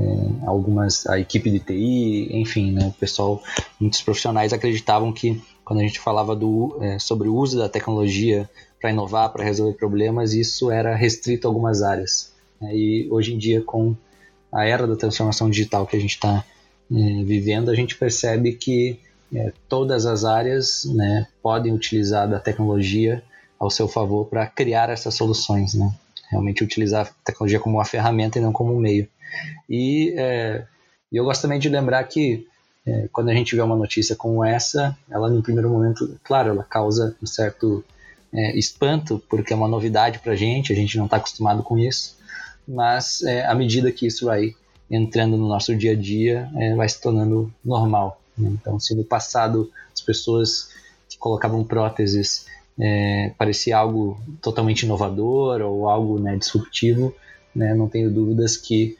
algumas 0.46 1.06
a 1.06 1.18
equipe 1.18 1.50
de 1.50 1.60
TI, 1.60 2.28
enfim, 2.32 2.70
né, 2.70 2.88
o 2.88 2.92
pessoal, 2.92 3.42
muitos 3.80 4.02
profissionais 4.02 4.52
acreditavam 4.52 5.10
que 5.10 5.42
quando 5.66 5.80
a 5.80 5.82
gente 5.82 5.98
falava 5.98 6.36
do, 6.36 6.78
é, 6.80 6.96
sobre 6.96 7.28
o 7.28 7.34
uso 7.34 7.58
da 7.58 7.68
tecnologia 7.68 8.48
para 8.80 8.90
inovar, 8.90 9.32
para 9.32 9.42
resolver 9.42 9.76
problemas, 9.76 10.32
isso 10.32 10.70
era 10.70 10.94
restrito 10.94 11.46
a 11.46 11.50
algumas 11.50 11.82
áreas. 11.82 12.32
Né, 12.60 12.70
e 12.72 13.08
hoje 13.10 13.34
em 13.34 13.36
dia, 13.36 13.60
com 13.60 13.96
a 14.52 14.64
era 14.64 14.86
da 14.86 14.94
transformação 14.94 15.50
digital 15.50 15.84
que 15.84 15.96
a 15.96 16.00
gente 16.00 16.12
está 16.12 16.44
é, 16.88 16.94
vivendo, 17.24 17.68
a 17.68 17.74
gente 17.74 17.96
percebe 17.96 18.52
que 18.52 19.00
é, 19.34 19.52
todas 19.68 20.06
as 20.06 20.24
áreas 20.24 20.84
né, 20.84 21.26
podem 21.42 21.72
utilizar 21.72 22.30
da 22.30 22.38
tecnologia 22.38 23.20
ao 23.58 23.68
seu 23.68 23.88
favor 23.88 24.26
para 24.26 24.46
criar 24.46 24.88
essas 24.88 25.16
soluções, 25.16 25.74
né? 25.74 25.92
Realmente 26.30 26.62
utilizar 26.62 27.06
a 27.06 27.10
tecnologia 27.24 27.58
como 27.58 27.78
uma 27.78 27.84
ferramenta 27.84 28.38
e 28.38 28.42
não 28.42 28.52
como 28.52 28.72
um 28.72 28.78
meio. 28.78 29.08
E 29.68 30.14
é, 30.16 30.64
eu 31.12 31.24
gosto 31.24 31.42
também 31.42 31.58
de 31.58 31.68
lembrar 31.68 32.04
que 32.04 32.46
é, 32.86 33.08
quando 33.12 33.30
a 33.30 33.34
gente 33.34 33.54
vê 33.56 33.60
uma 33.60 33.76
notícia 33.76 34.14
como 34.14 34.44
essa, 34.44 34.96
ela 35.10 35.28
no 35.28 35.42
primeiro 35.42 35.68
momento, 35.68 36.18
claro, 36.22 36.50
ela 36.50 36.62
causa 36.62 37.16
um 37.20 37.26
certo 37.26 37.84
é, 38.32 38.56
espanto, 38.56 39.20
porque 39.28 39.52
é 39.52 39.56
uma 39.56 39.66
novidade 39.66 40.20
para 40.20 40.32
a 40.32 40.36
gente, 40.36 40.72
a 40.72 40.76
gente 40.76 40.96
não 40.96 41.06
está 41.06 41.16
acostumado 41.16 41.62
com 41.62 41.76
isso, 41.76 42.16
mas 42.66 43.22
é, 43.22 43.44
à 43.44 43.54
medida 43.54 43.90
que 43.90 44.06
isso 44.06 44.26
vai 44.26 44.54
entrando 44.88 45.36
no 45.36 45.48
nosso 45.48 45.74
dia 45.74 45.92
a 45.92 45.96
dia, 45.96 46.48
é, 46.56 46.74
vai 46.76 46.88
se 46.88 47.00
tornando 47.00 47.52
normal. 47.64 48.20
Né? 48.38 48.50
Então, 48.52 48.78
se 48.78 48.94
no 48.94 49.02
passado 49.02 49.70
as 49.92 50.00
pessoas 50.00 50.70
que 51.08 51.18
colocavam 51.18 51.64
próteses 51.64 52.46
é, 52.78 53.32
parecia 53.36 53.76
algo 53.76 54.20
totalmente 54.40 54.82
inovador 54.82 55.60
ou 55.62 55.88
algo 55.88 56.20
né, 56.20 56.36
disruptivo, 56.36 57.12
né, 57.54 57.74
não 57.74 57.88
tenho 57.88 58.10
dúvidas 58.10 58.56
que 58.56 58.96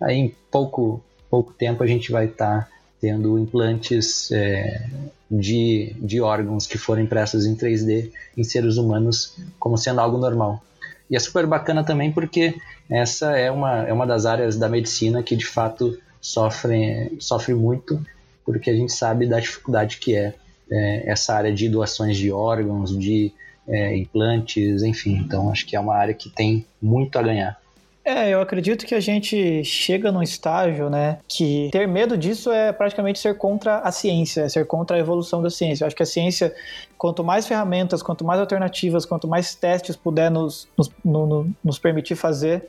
aí 0.00 0.16
em 0.16 0.34
pouco, 0.50 1.02
pouco 1.28 1.52
tempo 1.52 1.82
a 1.82 1.86
gente 1.86 2.10
vai 2.10 2.24
estar 2.24 2.62
tá 2.62 2.68
tendo 3.00 3.38
implantes 3.38 4.30
é, 4.30 4.86
de, 5.30 5.94
de 5.98 6.20
órgãos 6.20 6.66
que 6.66 6.76
foram 6.76 7.02
impressos 7.02 7.46
em 7.46 7.56
3D 7.56 8.10
em 8.36 8.44
seres 8.44 8.76
humanos 8.76 9.36
como 9.58 9.78
sendo 9.78 10.00
algo 10.00 10.18
normal. 10.18 10.62
E 11.10 11.16
é 11.16 11.18
super 11.18 11.46
bacana 11.46 11.82
também 11.82 12.12
porque 12.12 12.54
essa 12.88 13.36
é 13.36 13.50
uma, 13.50 13.82
é 13.84 13.92
uma 13.92 14.06
das 14.06 14.26
áreas 14.26 14.56
da 14.56 14.68
medicina 14.68 15.22
que 15.22 15.34
de 15.34 15.46
fato 15.46 15.98
sofre, 16.20 17.16
sofre 17.18 17.54
muito, 17.54 18.04
porque 18.44 18.70
a 18.70 18.74
gente 18.74 18.92
sabe 18.92 19.26
da 19.26 19.40
dificuldade 19.40 19.98
que 19.98 20.14
é, 20.14 20.34
é 20.70 21.10
essa 21.10 21.34
área 21.34 21.52
de 21.52 21.68
doações 21.68 22.16
de 22.16 22.30
órgãos, 22.30 22.96
de 22.96 23.32
é, 23.66 23.96
implantes, 23.96 24.82
enfim. 24.82 25.16
Então 25.16 25.50
acho 25.50 25.66
que 25.66 25.76
é 25.76 25.80
uma 25.80 25.94
área 25.94 26.14
que 26.14 26.28
tem 26.28 26.66
muito 26.80 27.18
a 27.18 27.22
ganhar. 27.22 27.59
É, 28.02 28.30
eu 28.30 28.40
acredito 28.40 28.86
que 28.86 28.94
a 28.94 29.00
gente 29.00 29.62
chega 29.62 30.10
num 30.10 30.22
estágio, 30.22 30.88
né, 30.88 31.18
que 31.28 31.68
ter 31.70 31.86
medo 31.86 32.16
disso 32.16 32.50
é 32.50 32.72
praticamente 32.72 33.18
ser 33.18 33.36
contra 33.36 33.80
a 33.80 33.92
ciência, 33.92 34.42
é 34.42 34.48
ser 34.48 34.66
contra 34.66 34.96
a 34.96 35.00
evolução 35.00 35.42
da 35.42 35.50
ciência. 35.50 35.84
Eu 35.84 35.86
acho 35.86 35.96
que 35.96 36.02
a 36.02 36.06
ciência, 36.06 36.54
quanto 36.96 37.22
mais 37.22 37.46
ferramentas, 37.46 38.02
quanto 38.02 38.24
mais 38.24 38.40
alternativas, 38.40 39.04
quanto 39.04 39.28
mais 39.28 39.54
testes 39.54 39.96
puder 39.96 40.30
nos, 40.30 40.66
nos, 40.76 40.90
no, 41.04 41.50
nos 41.62 41.78
permitir 41.78 42.14
fazer, 42.14 42.66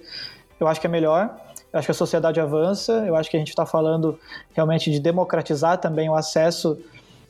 eu 0.60 0.68
acho 0.68 0.82
que 0.82 0.88
é 0.88 0.90
melhor. 0.90 1.34
Eu 1.72 1.80
acho 1.80 1.88
que 1.88 1.92
a 1.92 1.96
sociedade 1.96 2.40
avança, 2.42 3.06
eu 3.08 3.16
acho 3.16 3.30
que 3.30 3.38
a 3.38 3.40
gente 3.40 3.50
está 3.50 3.66
falando 3.66 4.20
realmente 4.54 4.92
de 4.92 5.00
democratizar 5.00 5.78
também 5.78 6.10
o 6.10 6.16
acesso 6.16 6.78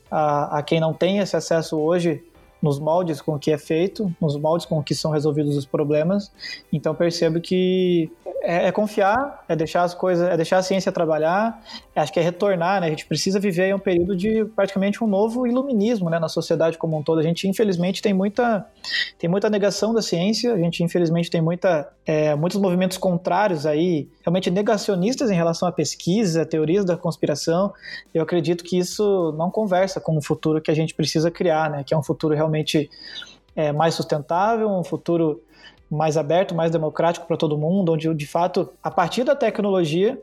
a, 0.09 0.57
a 0.57 0.63
quem 0.63 0.79
não 0.79 0.93
tem 0.93 1.19
esse 1.19 1.37
acesso 1.37 1.79
hoje 1.79 2.23
nos 2.61 2.79
moldes 2.79 3.21
com 3.21 3.39
que 3.39 3.51
é 3.51 3.57
feito, 3.57 4.13
nos 4.21 4.37
moldes 4.37 4.65
com 4.65 4.81
que 4.83 4.93
são 4.93 5.11
resolvidos 5.11 5.57
os 5.57 5.65
problemas. 5.65 6.31
Então 6.71 6.93
percebo 6.93 7.41
que 7.41 8.11
é, 8.43 8.67
é, 8.67 8.71
confiar, 8.71 9.43
é 9.47 9.55
deixar 9.55 9.83
as 9.83 9.93
coisas, 9.93 10.27
é 10.27 10.35
deixar 10.35 10.57
a 10.57 10.63
ciência 10.63 10.91
trabalhar, 10.91 11.63
acho 11.95 12.11
que 12.11 12.19
é 12.19 12.23
retornar, 12.23 12.81
né? 12.81 12.87
A 12.87 12.89
gente 12.89 13.05
precisa 13.05 13.39
viver 13.39 13.73
um 13.75 13.79
período 13.79 14.15
de 14.15 14.45
praticamente 14.45 15.03
um 15.03 15.07
novo 15.07 15.45
iluminismo, 15.45 16.09
né, 16.09 16.19
na 16.19 16.27
sociedade 16.27 16.77
como 16.77 16.97
um 16.97 17.03
todo. 17.03 17.19
A 17.19 17.23
gente 17.23 17.47
infelizmente 17.47 18.01
tem 18.01 18.13
muita 18.13 18.65
tem 19.19 19.29
muita 19.29 19.49
negação 19.49 19.93
da 19.93 20.01
ciência, 20.01 20.53
a 20.53 20.57
gente 20.57 20.83
infelizmente 20.83 21.29
tem 21.29 21.41
muita 21.41 21.87
é, 22.05 22.33
muitos 22.35 22.59
movimentos 22.59 22.97
contrários 22.97 23.65
aí, 23.65 24.09
realmente 24.21 24.49
negacionistas 24.49 25.29
em 25.29 25.35
relação 25.35 25.67
à 25.67 25.71
pesquisa, 25.71 26.45
teorias 26.45 26.83
da 26.83 26.97
conspiração. 26.97 27.73
Eu 28.13 28.23
acredito 28.23 28.63
que 28.63 28.77
isso 28.77 29.33
não 29.37 29.51
conversa 29.51 29.99
com 30.01 30.17
o 30.17 30.21
futuro 30.21 30.61
que 30.61 30.71
a 30.71 30.73
gente 30.73 30.93
precisa 30.93 31.29
criar, 31.29 31.69
né? 31.69 31.83
Que 31.83 31.93
é 31.93 31.97
um 31.97 32.03
futuro 32.03 32.33
realmente 32.33 32.89
é, 33.55 33.71
mais 33.71 33.93
sustentável, 33.93 34.69
um 34.69 34.83
futuro 34.83 35.41
mais 35.89 36.15
aberto, 36.15 36.55
mais 36.55 36.71
democrático 36.71 37.27
para 37.27 37.35
todo 37.35 37.57
mundo, 37.57 37.91
onde 37.93 38.13
de 38.13 38.25
fato, 38.25 38.69
a 38.81 38.89
partir 38.89 39.25
da 39.25 39.35
tecnologia, 39.35 40.19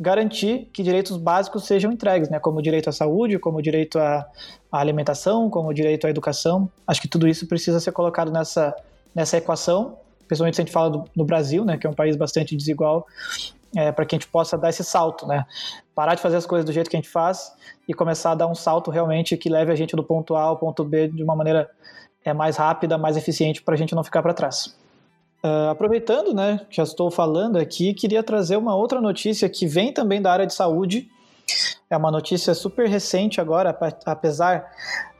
garantir 0.00 0.66
que 0.72 0.82
direitos 0.82 1.18
básicos 1.18 1.66
sejam 1.66 1.92
entregues, 1.92 2.30
né? 2.30 2.40
como 2.40 2.58
o 2.58 2.62
direito 2.62 2.88
à 2.88 2.92
saúde, 2.92 3.38
como 3.38 3.58
o 3.58 3.62
direito 3.62 3.98
à, 3.98 4.26
alimentação, 4.72 5.50
como 5.50 5.68
o 5.68 5.74
direito 5.74 6.06
à 6.06 6.10
educação. 6.10 6.70
Acho 6.86 7.02
que 7.02 7.08
tudo 7.08 7.28
isso 7.28 7.46
precisa 7.46 7.78
ser 7.78 7.92
colocado 7.92 8.32
nessa, 8.32 8.74
nessa 9.14 9.36
equação, 9.36 9.98
principalmente 10.30 10.54
se 10.54 10.62
a 10.62 10.64
gente 10.64 10.72
fala 10.72 10.90
do, 10.90 11.04
no 11.16 11.24
Brasil, 11.24 11.64
né? 11.64 11.76
que 11.76 11.86
é 11.86 11.90
um 11.90 11.94
país 11.94 12.14
bastante 12.14 12.56
desigual, 12.56 13.04
é, 13.76 13.90
para 13.90 14.04
que 14.04 14.14
a 14.14 14.18
gente 14.18 14.28
possa 14.28 14.56
dar 14.56 14.70
esse 14.70 14.84
salto, 14.84 15.26
né? 15.26 15.44
Parar 15.94 16.14
de 16.14 16.22
fazer 16.22 16.36
as 16.36 16.46
coisas 16.46 16.64
do 16.64 16.72
jeito 16.72 16.88
que 16.88 16.96
a 16.96 17.00
gente 17.00 17.08
faz 17.08 17.52
e 17.88 17.94
começar 17.94 18.32
a 18.32 18.34
dar 18.34 18.46
um 18.46 18.54
salto 18.54 18.90
realmente 18.90 19.36
que 19.36 19.48
leve 19.48 19.72
a 19.72 19.76
gente 19.76 19.94
do 19.94 20.02
ponto 20.02 20.34
A 20.34 20.42
ao 20.42 20.56
ponto 20.56 20.84
B 20.84 21.08
de 21.08 21.22
uma 21.22 21.36
maneira 21.36 21.68
é, 22.24 22.32
mais 22.32 22.56
rápida, 22.56 22.98
mais 22.98 23.16
eficiente, 23.16 23.62
para 23.62 23.74
a 23.74 23.76
gente 23.76 23.94
não 23.94 24.02
ficar 24.02 24.22
para 24.22 24.34
trás. 24.34 24.76
Uh, 25.42 25.70
aproveitando, 25.70 26.34
né, 26.34 26.60
já 26.68 26.82
estou 26.82 27.10
falando 27.10 27.56
aqui, 27.56 27.94
queria 27.94 28.22
trazer 28.22 28.56
uma 28.56 28.74
outra 28.74 29.00
notícia 29.00 29.48
que 29.48 29.66
vem 29.66 29.92
também 29.92 30.20
da 30.20 30.32
área 30.32 30.46
de 30.46 30.54
saúde. 30.54 31.08
É 31.88 31.96
uma 31.96 32.10
notícia 32.10 32.54
super 32.54 32.88
recente 32.88 33.40
agora, 33.40 33.76
apesar 34.04 34.70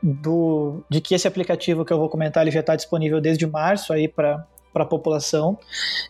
do, 0.01 0.83
de 0.89 1.01
que 1.01 1.15
esse 1.15 1.27
aplicativo 1.27 1.83
que 1.83 1.91
eu 1.91 1.97
vou 1.97 2.09
comentar 2.09 2.43
ele 2.43 2.51
já 2.51 2.61
está 2.61 2.75
disponível 2.75 3.19
desde 3.19 3.45
março 3.45 3.91
aí 3.91 4.07
para 4.07 4.45
a 4.73 4.85
população, 4.85 5.57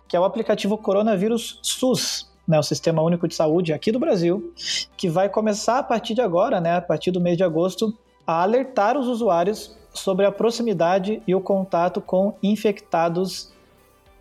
que 0.08 0.15
é 0.15 0.19
o 0.19 0.24
aplicativo 0.24 0.78
Coronavírus 0.78 1.60
SUS, 1.62 2.30
né, 2.47 2.60
o 2.60 2.63
Sistema 2.63 3.02
Único 3.02 3.28
de 3.28 3.36
Saúde 3.36 3.74
aqui 3.74 3.91
do 3.91 4.00
Brasil, 4.00 4.54
que 4.97 5.10
vai 5.10 5.30
começar 5.30 5.80
a 5.80 5.84
partir 5.84 6.13
de 6.13 6.21
agora, 6.21 6.60
né, 6.60 6.76
a 6.76 6.82
partir 6.82 7.12
do 7.12 7.21
mês 7.21 7.38
de 7.38 7.43
agosto, 7.43 7.97
a 8.26 8.41
alertar 8.41 8.97
os 8.97 9.08
usuários 9.08 9.76
sobre 9.93 10.26
a 10.26 10.32
proximidade 10.32 11.21
e 11.28 11.36
o 11.36 11.41
contato 11.41 12.02
com 12.02 12.34
infectados 12.41 13.52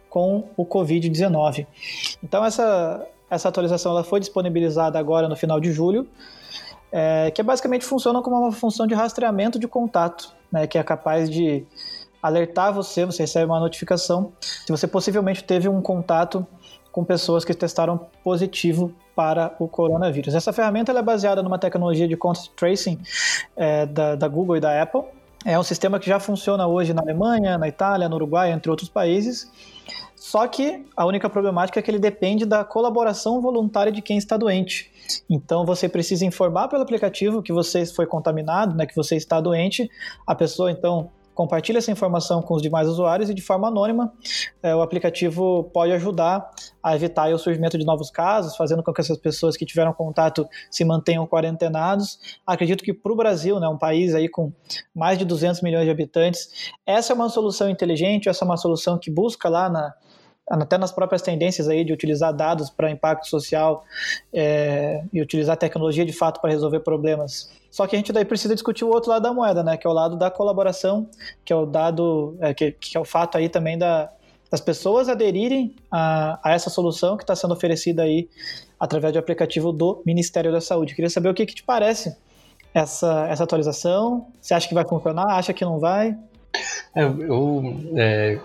com 0.08 0.48
o 0.56 0.66
Covid-19. 0.66 1.66
Então 2.22 2.44
essa, 2.44 3.06
essa 3.30 3.48
atualização 3.48 3.92
ela 3.92 4.04
foi 4.04 4.20
disponibilizada 4.20 4.98
agora 4.98 5.28
no 5.28 5.36
final 5.36 5.60
de 5.60 5.72
julho, 5.72 6.08
é, 6.92 7.30
que 7.30 7.42
basicamente 7.42 7.84
funciona 7.84 8.20
como 8.20 8.36
uma 8.36 8.52
função 8.52 8.86
de 8.86 8.94
rastreamento 8.94 9.58
de 9.58 9.68
contato, 9.68 10.34
né, 10.50 10.66
que 10.66 10.76
é 10.76 10.82
capaz 10.82 11.30
de 11.30 11.64
alertar 12.22 12.72
você, 12.72 13.04
você 13.04 13.22
recebe 13.22 13.46
uma 13.46 13.60
notificação 13.60 14.32
se 14.40 14.70
você 14.70 14.86
possivelmente 14.86 15.42
teve 15.44 15.68
um 15.68 15.80
contato 15.80 16.46
com 16.92 17.04
pessoas 17.04 17.44
que 17.44 17.54
testaram 17.54 18.08
positivo 18.22 18.92
para 19.14 19.54
o 19.58 19.68
coronavírus. 19.68 20.34
Essa 20.34 20.52
ferramenta 20.52 20.92
é 20.92 21.02
baseada 21.02 21.42
numa 21.42 21.58
tecnologia 21.58 22.08
de 22.08 22.16
contact 22.16 22.50
tracing 22.56 22.98
é, 23.56 23.86
da, 23.86 24.16
da 24.16 24.28
Google 24.28 24.56
e 24.56 24.60
da 24.60 24.80
Apple. 24.82 25.02
É 25.44 25.58
um 25.58 25.62
sistema 25.62 25.98
que 25.98 26.06
já 26.06 26.20
funciona 26.20 26.66
hoje 26.66 26.92
na 26.92 27.00
Alemanha, 27.00 27.56
na 27.56 27.68
Itália, 27.68 28.08
no 28.08 28.16
Uruguai, 28.16 28.52
entre 28.52 28.70
outros 28.70 28.88
países. 28.88 29.50
Só 30.14 30.46
que 30.46 30.84
a 30.94 31.06
única 31.06 31.30
problemática 31.30 31.80
é 31.80 31.82
que 31.82 31.90
ele 31.90 31.98
depende 31.98 32.44
da 32.44 32.62
colaboração 32.62 33.40
voluntária 33.40 33.90
de 33.90 34.02
quem 34.02 34.18
está 34.18 34.36
doente. 34.36 34.90
Então 35.30 35.64
você 35.64 35.88
precisa 35.88 36.26
informar 36.26 36.68
pelo 36.68 36.82
aplicativo 36.82 37.42
que 37.42 37.52
você 37.52 37.86
foi 37.86 38.04
contaminado, 38.04 38.76
né, 38.76 38.84
que 38.84 38.94
você 38.94 39.16
está 39.16 39.40
doente. 39.40 39.90
A 40.26 40.34
pessoa 40.34 40.70
então 40.70 41.10
compartilha 41.40 41.78
essa 41.78 41.90
informação 41.90 42.42
com 42.42 42.52
os 42.52 42.60
demais 42.60 42.86
usuários 42.86 43.30
e 43.30 43.34
de 43.34 43.40
forma 43.40 43.66
anônima 43.66 44.12
é, 44.62 44.76
o 44.76 44.82
aplicativo 44.82 45.64
pode 45.72 45.90
ajudar 45.92 46.50
a 46.82 46.94
evitar 46.94 47.32
o 47.32 47.38
surgimento 47.38 47.78
de 47.78 47.84
novos 47.86 48.10
casos, 48.10 48.54
fazendo 48.56 48.82
com 48.82 48.92
que 48.92 49.00
essas 49.00 49.16
pessoas 49.16 49.56
que 49.56 49.64
tiveram 49.64 49.90
contato 49.94 50.46
se 50.70 50.84
mantenham 50.84 51.26
quarentenados. 51.26 52.18
Acredito 52.46 52.84
que 52.84 52.92
para 52.92 53.10
o 53.10 53.16
Brasil, 53.16 53.58
né, 53.58 53.66
um 53.68 53.78
país 53.78 54.14
aí 54.14 54.28
com 54.28 54.52
mais 54.94 55.18
de 55.18 55.24
200 55.24 55.62
milhões 55.62 55.86
de 55.86 55.90
habitantes, 55.90 56.50
essa 56.84 57.14
é 57.14 57.16
uma 57.16 57.30
solução 57.30 57.70
inteligente, 57.70 58.28
essa 58.28 58.44
é 58.44 58.46
uma 58.46 58.58
solução 58.58 58.98
que 58.98 59.10
busca 59.10 59.48
lá 59.48 59.70
na 59.70 59.94
até 60.50 60.76
nas 60.76 60.90
próprias 60.90 61.22
tendências 61.22 61.68
aí 61.68 61.84
de 61.84 61.92
utilizar 61.92 62.34
dados 62.34 62.68
para 62.68 62.90
impacto 62.90 63.28
social 63.28 63.84
é, 64.32 65.04
e 65.12 65.22
utilizar 65.22 65.56
tecnologia 65.56 66.04
de 66.04 66.12
fato 66.12 66.40
para 66.40 66.50
resolver 66.50 66.80
problemas. 66.80 67.50
Só 67.70 67.86
que 67.86 67.94
a 67.94 67.98
gente 67.98 68.12
daí 68.12 68.24
precisa 68.24 68.52
discutir 68.52 68.84
o 68.84 68.88
outro 68.88 69.10
lado 69.10 69.22
da 69.22 69.32
moeda, 69.32 69.62
né? 69.62 69.76
Que 69.76 69.86
é 69.86 69.90
o 69.90 69.92
lado 69.92 70.16
da 70.16 70.28
colaboração, 70.28 71.08
que 71.44 71.52
é 71.52 71.56
o 71.56 71.64
dado, 71.64 72.36
é, 72.40 72.52
que, 72.52 72.72
que 72.72 72.96
é 72.96 73.00
o 73.00 73.04
fato 73.04 73.38
aí 73.38 73.48
também 73.48 73.78
da, 73.78 74.10
das 74.50 74.60
pessoas 74.60 75.08
aderirem 75.08 75.76
a, 75.88 76.40
a 76.42 76.52
essa 76.52 76.68
solução 76.68 77.16
que 77.16 77.22
está 77.22 77.36
sendo 77.36 77.54
oferecida 77.54 78.02
aí 78.02 78.28
através 78.78 79.12
do 79.12 79.20
aplicativo 79.20 79.70
do 79.70 80.02
Ministério 80.04 80.50
da 80.50 80.60
Saúde. 80.60 80.96
Queria 80.96 81.10
saber 81.10 81.28
o 81.28 81.34
que, 81.34 81.46
que 81.46 81.54
te 81.54 81.62
parece 81.62 82.16
essa, 82.74 83.28
essa 83.28 83.44
atualização. 83.44 84.26
Você 84.40 84.52
acha 84.52 84.66
que 84.66 84.74
vai 84.74 84.84
funcionar? 84.84 85.26
Acha 85.26 85.52
que 85.52 85.64
não 85.64 85.78
vai? 85.78 86.18
É, 86.96 87.04
eu, 87.04 87.22
eu 87.22 87.84
é, 87.96 88.40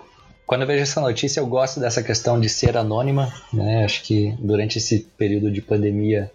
quando 0.46 0.62
eu 0.62 0.66
vejo 0.66 0.82
essa 0.82 1.00
notícia, 1.00 1.40
eu 1.40 1.46
gosto 1.46 1.80
dessa 1.80 2.02
questão 2.02 2.38
de 2.38 2.48
ser 2.48 2.76
anônima. 2.76 3.32
Né? 3.52 3.84
Acho 3.84 4.02
que 4.04 4.32
durante 4.38 4.78
esse 4.78 5.00
período 5.18 5.50
de 5.50 5.60
pandemia, 5.60 6.30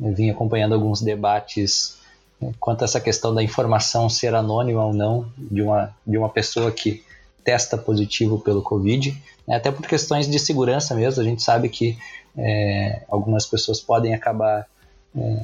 eu 0.00 0.14
vim 0.14 0.30
acompanhando 0.30 0.74
alguns 0.74 1.02
debates 1.02 1.98
né, 2.40 2.52
quanto 2.60 2.82
a 2.82 2.84
essa 2.84 3.00
questão 3.00 3.34
da 3.34 3.42
informação 3.42 4.08
ser 4.08 4.34
anônima 4.34 4.84
ou 4.84 4.94
não 4.94 5.28
de 5.36 5.62
uma, 5.62 5.94
de 6.06 6.16
uma 6.16 6.28
pessoa 6.28 6.70
que 6.70 7.02
testa 7.42 7.76
positivo 7.76 8.38
pelo 8.38 8.62
Covid, 8.62 9.20
né? 9.46 9.56
até 9.56 9.70
por 9.72 9.86
questões 9.86 10.28
de 10.28 10.38
segurança 10.38 10.94
mesmo. 10.94 11.20
A 11.20 11.24
gente 11.24 11.42
sabe 11.42 11.68
que 11.68 11.98
é, 12.36 13.02
algumas 13.08 13.46
pessoas 13.46 13.80
podem 13.80 14.14
acabar 14.14 14.66
é, 15.16 15.42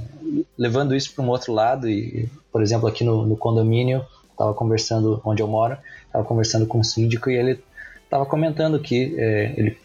levando 0.56 0.94
isso 0.94 1.12
para 1.12 1.24
um 1.24 1.28
outro 1.28 1.52
lado. 1.52 1.88
E, 1.88 2.28
por 2.52 2.62
exemplo, 2.62 2.86
aqui 2.86 3.02
no, 3.02 3.26
no 3.26 3.36
condomínio, 3.36 4.06
estava 4.30 4.54
conversando 4.54 5.20
onde 5.24 5.42
eu 5.42 5.48
moro, 5.48 5.76
estava 6.06 6.24
conversando 6.24 6.66
com 6.66 6.78
um 6.78 6.84
síndico 6.84 7.28
e 7.28 7.36
ele 7.36 7.60
estava 8.12 8.26
comentando 8.26 8.78
que 8.78 9.14
é, 9.18 9.54
ele 9.56 9.78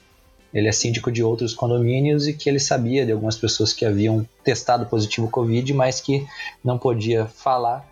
ele 0.53 0.67
é 0.67 0.71
síndico 0.71 1.11
de 1.11 1.21
outros 1.21 1.53
condomínios 1.53 2.25
e 2.25 2.33
que 2.33 2.49
ele 2.49 2.59
sabia 2.59 3.05
de 3.05 3.11
algumas 3.11 3.35
pessoas 3.35 3.73
que 3.73 3.85
haviam 3.85 4.27
testado 4.43 4.85
positivo 4.85 5.29
Covid, 5.29 5.73
mas 5.73 5.99
que 5.99 6.25
não 6.63 6.77
podia 6.77 7.25
falar 7.25 7.85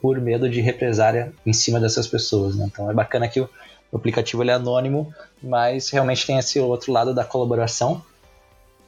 por 0.00 0.20
medo 0.20 0.48
de 0.48 0.60
represária 0.60 1.32
em 1.44 1.52
cima 1.52 1.80
dessas 1.80 2.06
pessoas. 2.06 2.56
Né? 2.56 2.68
Então 2.72 2.88
é 2.90 2.94
bacana 2.94 3.28
que 3.28 3.40
o, 3.40 3.48
aplicativo 3.92 4.42
ele 4.42 4.50
é 4.50 4.54
anônimo, 4.54 5.12
mas 5.42 5.90
realmente 5.90 6.26
tem 6.26 6.38
esse 6.38 6.58
outro 6.58 6.92
lado 6.92 7.12
da 7.12 7.24
colaboração. 7.24 8.02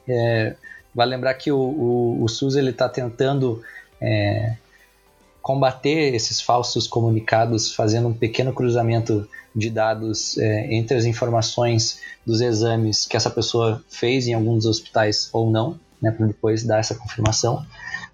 É, 0.08 0.54
vale 0.94 1.10
lembrar 1.10 1.34
que 1.34 1.52
o, 1.52 1.58
o, 1.58 2.24
o 2.24 2.28
SUS 2.28 2.56
está 2.56 2.88
tentando 2.88 3.62
é, 4.00 4.56
combater 5.46 6.12
esses 6.12 6.40
falsos 6.40 6.88
comunicados, 6.88 7.72
fazendo 7.72 8.08
um 8.08 8.12
pequeno 8.12 8.52
cruzamento 8.52 9.28
de 9.54 9.70
dados 9.70 10.36
é, 10.38 10.74
entre 10.74 10.96
as 10.96 11.04
informações 11.04 12.00
dos 12.26 12.40
exames 12.40 13.06
que 13.06 13.16
essa 13.16 13.30
pessoa 13.30 13.80
fez 13.88 14.26
em 14.26 14.34
alguns 14.34 14.66
hospitais 14.66 15.30
ou 15.32 15.48
não, 15.48 15.78
né, 16.02 16.10
para 16.10 16.26
depois 16.26 16.64
dar 16.64 16.80
essa 16.80 16.96
confirmação. 16.96 17.64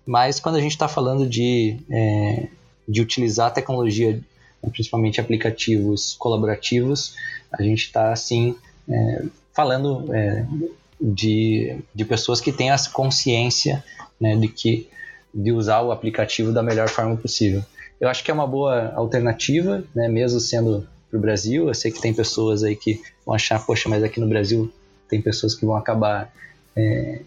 Mas 0.05 0.38
quando 0.40 0.57
a 0.57 0.61
gente 0.61 0.73
está 0.73 0.87
falando 0.88 1.27
de 1.27 1.79
é, 1.90 2.49
de 2.87 3.01
utilizar 3.01 3.47
a 3.47 3.51
tecnologia, 3.51 4.21
principalmente 4.71 5.18
aplicativos 5.18 6.14
colaborativos, 6.18 7.14
a 7.51 7.62
gente 7.62 7.87
está 7.87 8.12
assim 8.12 8.55
é, 8.87 9.25
falando 9.55 10.14
é, 10.14 10.45
de, 11.01 11.79
de 11.95 12.05
pessoas 12.05 12.42
que 12.42 12.53
têm 12.53 12.71
a 12.71 12.77
consciência 12.92 13.83
né, 14.21 14.37
de 14.37 14.49
que 14.49 14.90
de 15.35 15.53
usar 15.53 15.83
o 15.83 15.92
aplicativo 15.92 16.53
da 16.53 16.62
melhor 16.62 16.88
forma 16.88 17.16
possível. 17.16 17.62
Eu 18.01 18.09
acho 18.09 18.25
que 18.25 18.31
é 18.31 18.35
uma 18.35 18.47
boa 18.47 18.92
alternativa, 18.95 19.85
né, 19.95 20.09
mesmo 20.09 20.40
sendo 20.40 20.87
para 21.09 21.18
o 21.18 21.21
Brasil. 21.21 21.68
Eu 21.68 21.75
sei 21.75 21.90
que 21.90 22.01
tem 22.01 22.12
pessoas 22.12 22.64
aí 22.64 22.75
que 22.75 23.01
vão 23.25 23.35
achar, 23.35 23.64
poxa, 23.64 23.88
mas 23.88 24.03
aqui 24.03 24.18
no 24.18 24.29
Brasil 24.29 24.73
tem 25.09 25.21
pessoas 25.21 25.55
que 25.55 25.64
vão 25.64 25.77
acabar 25.77 26.33
é, 26.75 27.21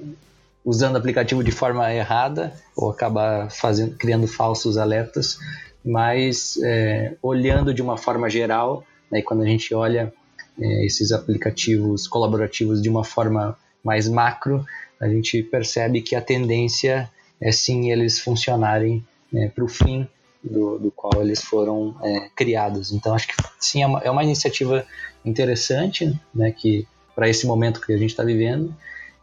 usando 0.66 0.96
o 0.96 0.98
aplicativo 0.98 1.44
de 1.44 1.52
forma 1.52 1.94
errada 1.94 2.52
ou 2.76 2.90
acabar 2.90 3.50
fazendo, 3.52 3.96
criando 3.96 4.28
falsos 4.28 4.78
alertas, 4.78 5.38
mas 5.84 6.58
é, 6.64 7.14
olhando 7.22 7.74
de 7.74 7.82
uma 7.82 7.98
forma 7.98 8.30
geral, 8.30 8.84
né, 9.12 9.22
quando 9.22 9.44
a 9.44 9.46
gente 9.46 9.74
olha 9.74 10.12
é, 10.60 10.86
esses 10.86 11.12
aplicativos 11.12 12.08
colaborativos 12.08 12.82
de 12.82 12.90
uma 12.90 13.04
forma 13.04 13.58
mais 13.84 14.10
macro, 14.10 14.66
a 15.00 15.08
gente 15.08 15.44
percebe 15.44 16.02
que 16.02 16.16
a 16.16 16.22
tendência 16.22 17.10
é 17.40 17.52
sim 17.52 17.92
eles 17.92 18.20
funcionarem 18.20 19.04
né, 19.32 19.52
para 19.54 19.64
o 19.64 19.68
fim 19.68 20.08
do, 20.44 20.78
do, 20.78 20.92
qual 20.92 21.22
eles 21.22 21.42
foram 21.42 21.96
é, 22.04 22.30
criados. 22.36 22.92
Então 22.92 23.14
acho 23.14 23.28
que 23.28 23.36
sim 23.60 23.82
é 23.82 23.88
uma, 23.88 24.00
é 24.00 24.12
uma 24.12 24.24
iniciativa 24.24 24.86
interessante, 25.24 26.20
né, 26.34 26.52
que 26.52 26.88
para 27.16 27.30
esse 27.30 27.48
momento 27.48 27.82
que 27.82 27.94
a 27.94 27.98
gente 27.98 28.12
está 28.12 28.24
vivendo 28.24 28.76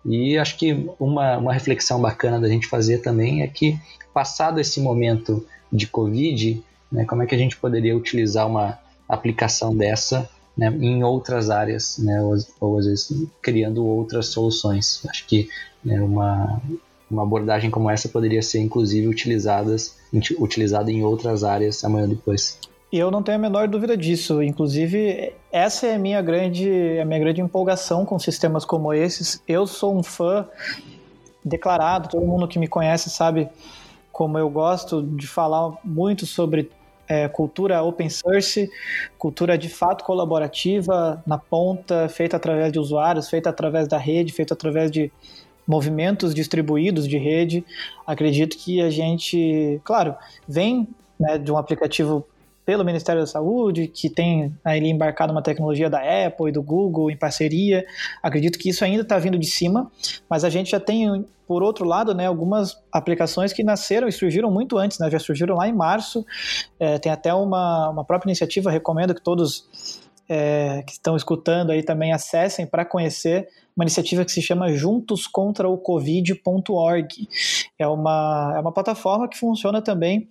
e 0.05 0.37
acho 0.37 0.57
que 0.57 0.89
uma, 0.99 1.37
uma 1.39 1.53
reflexão 1.53 2.01
bacana 2.01 2.41
da 2.41 2.49
gente 2.49 2.67
fazer 2.67 2.99
também 2.99 3.43
é 3.43 3.47
que, 3.47 3.79
passado 4.13 4.61
esse 4.61 4.81
momento 4.81 5.47
de 5.73 5.87
Covid, 5.87 6.63
né, 6.91 7.05
como 7.05 7.23
é 7.23 7.27
que 7.27 7.35
a 7.35 7.39
gente 7.39 7.57
poderia 7.57 7.97
utilizar 7.97 8.47
uma 8.47 8.79
aplicação 9.09 9.77
dessa 9.77 10.29
né, 10.57 10.69
em 10.81 11.03
outras 11.05 11.51
áreas, 11.51 11.99
né, 11.99 12.21
ou, 12.21 12.37
ou, 12.61 12.79
às 12.79 12.87
vezes 12.87 13.27
criando 13.41 13.87
outras 13.87 14.27
soluções. 14.27 15.03
Acho 15.09 15.27
que 15.27 15.49
né, 15.85 16.01
uma, 16.01 16.61
uma 17.13 17.23
abordagem 17.23 17.71
como 17.71 17.91
essa 17.91 18.09
poderia 18.09 18.43
ser, 18.43 18.61
inclusive, 18.61 19.07
utilizadas, 19.07 19.97
utilizada 20.39 20.91
em 20.91 21.05
outras 21.05 21.45
áreas 21.45 21.85
amanhã 21.85 22.09
depois. 22.09 22.59
E 22.91 22.99
eu 22.99 23.11
não 23.11 23.23
tenho 23.23 23.39
a 23.39 23.41
menor 23.41 23.69
dúvida 23.69 23.97
disso. 23.97 24.43
Inclusive, 24.43 25.33
essa 25.51 25.87
é 25.87 25.95
a 25.95 25.99
minha 25.99 26.21
grande, 26.21 26.99
a 27.01 27.05
minha 27.05 27.19
grande 27.19 27.41
empolgação 27.41 28.05
com 28.05 28.19
sistemas 28.19 28.65
como 28.65 28.93
esses. 28.93 29.43
Eu 29.49 29.67
sou 29.67 29.97
um 29.97 30.03
fã 30.03 30.47
declarado, 31.45 32.09
todo 32.11 32.27
mundo 32.27 32.47
que 32.47 32.59
me 32.59 32.69
conhece 32.69 33.09
sabe 33.09 33.49
como 34.13 34.39
eu 34.39 34.49
gosto 34.51 35.03
de 35.03 35.27
falar 35.27 35.73
muito 35.83 36.27
sobre 36.27 36.71
é, 37.09 37.29
cultura 37.29 37.83
open 37.83 38.09
source, 38.09 38.71
cultura 39.19 39.57
de 39.57 39.69
fato 39.69 40.05
colaborativa, 40.05 41.23
na 41.27 41.39
ponta, 41.39 42.09
feita 42.09 42.37
através 42.37 42.73
de 42.73 42.79
usuários, 42.79 43.29
feita 43.29 43.51
através 43.51 43.89
da 43.89 43.99
rede, 43.99 44.33
feita 44.33 44.55
através 44.55 44.91
de 44.91 45.11
movimentos 45.73 46.35
distribuídos 46.35 47.09
de 47.09 47.17
rede. 47.17 47.65
Acredito 48.07 48.59
que 48.59 48.83
a 48.83 48.91
gente, 48.91 49.81
claro, 49.83 50.15
vem 50.47 50.87
né, 51.19 51.39
de 51.39 51.51
um 51.51 51.57
aplicativo 51.57 52.27
pelo 52.65 52.85
Ministério 52.85 53.23
da 53.23 53.27
Saúde, 53.27 53.89
que 53.89 54.11
tem 54.11 54.55
ali 54.63 54.89
embarcado 54.89 55.33
uma 55.33 55.43
tecnologia 55.43 55.89
da 55.89 55.99
Apple 55.99 56.51
e 56.51 56.53
do 56.53 56.63
Google 56.63 57.11
em 57.11 57.17
parceria. 57.17 57.85
Acredito 58.23 58.59
que 58.59 58.69
isso 58.69 58.85
ainda 58.85 59.03
está 59.03 59.19
vindo 59.19 59.39
de 59.39 59.47
cima, 59.47 59.91
mas 60.29 60.45
a 60.45 60.51
gente 60.51 60.71
já 60.73 60.79
tem, 60.79 61.25
por 61.49 61.63
outro 61.63 61.87
lado, 61.87 62.15
né, 62.15 62.27
algumas 62.27 62.77
aplicações 62.93 63.53
que 63.53 63.65
nasceram 63.65 64.07
e 64.07 64.13
surgiram 64.13 64.51
muito 64.51 64.77
antes, 64.77 64.99
né, 64.99 65.11
já 65.11 65.19
surgiram 65.19 65.57
lá 65.57 65.67
em 65.67 65.73
março. 65.73 66.25
É, 66.79 66.99
tem 66.99 67.11
até 67.11 67.33
uma, 67.33 67.89
uma 67.89 68.05
própria 68.05 68.29
iniciativa, 68.29 68.71
recomendo 68.71 69.15
que 69.15 69.23
todos 69.23 70.03
é, 70.29 70.83
que 70.87 70.93
estão 70.93 71.17
escutando 71.17 71.71
aí 71.71 71.83
também 71.83 72.13
acessem 72.13 72.67
para 72.67 72.85
conhecer 72.85 73.49
uma 73.77 73.85
iniciativa 73.85 74.25
que 74.25 74.33
se 74.33 74.43
chama 74.43 74.73
Juntos 74.73 75.27
contra 75.27 75.69
o 75.69 75.79
Covid.org. 75.79 77.29
É 77.79 77.87
uma, 77.87 78.53
é 78.57 78.61
uma 78.61 78.73
plataforma 78.73 79.29
que 79.29 79.39
funciona 79.39 79.81
também 79.81 80.29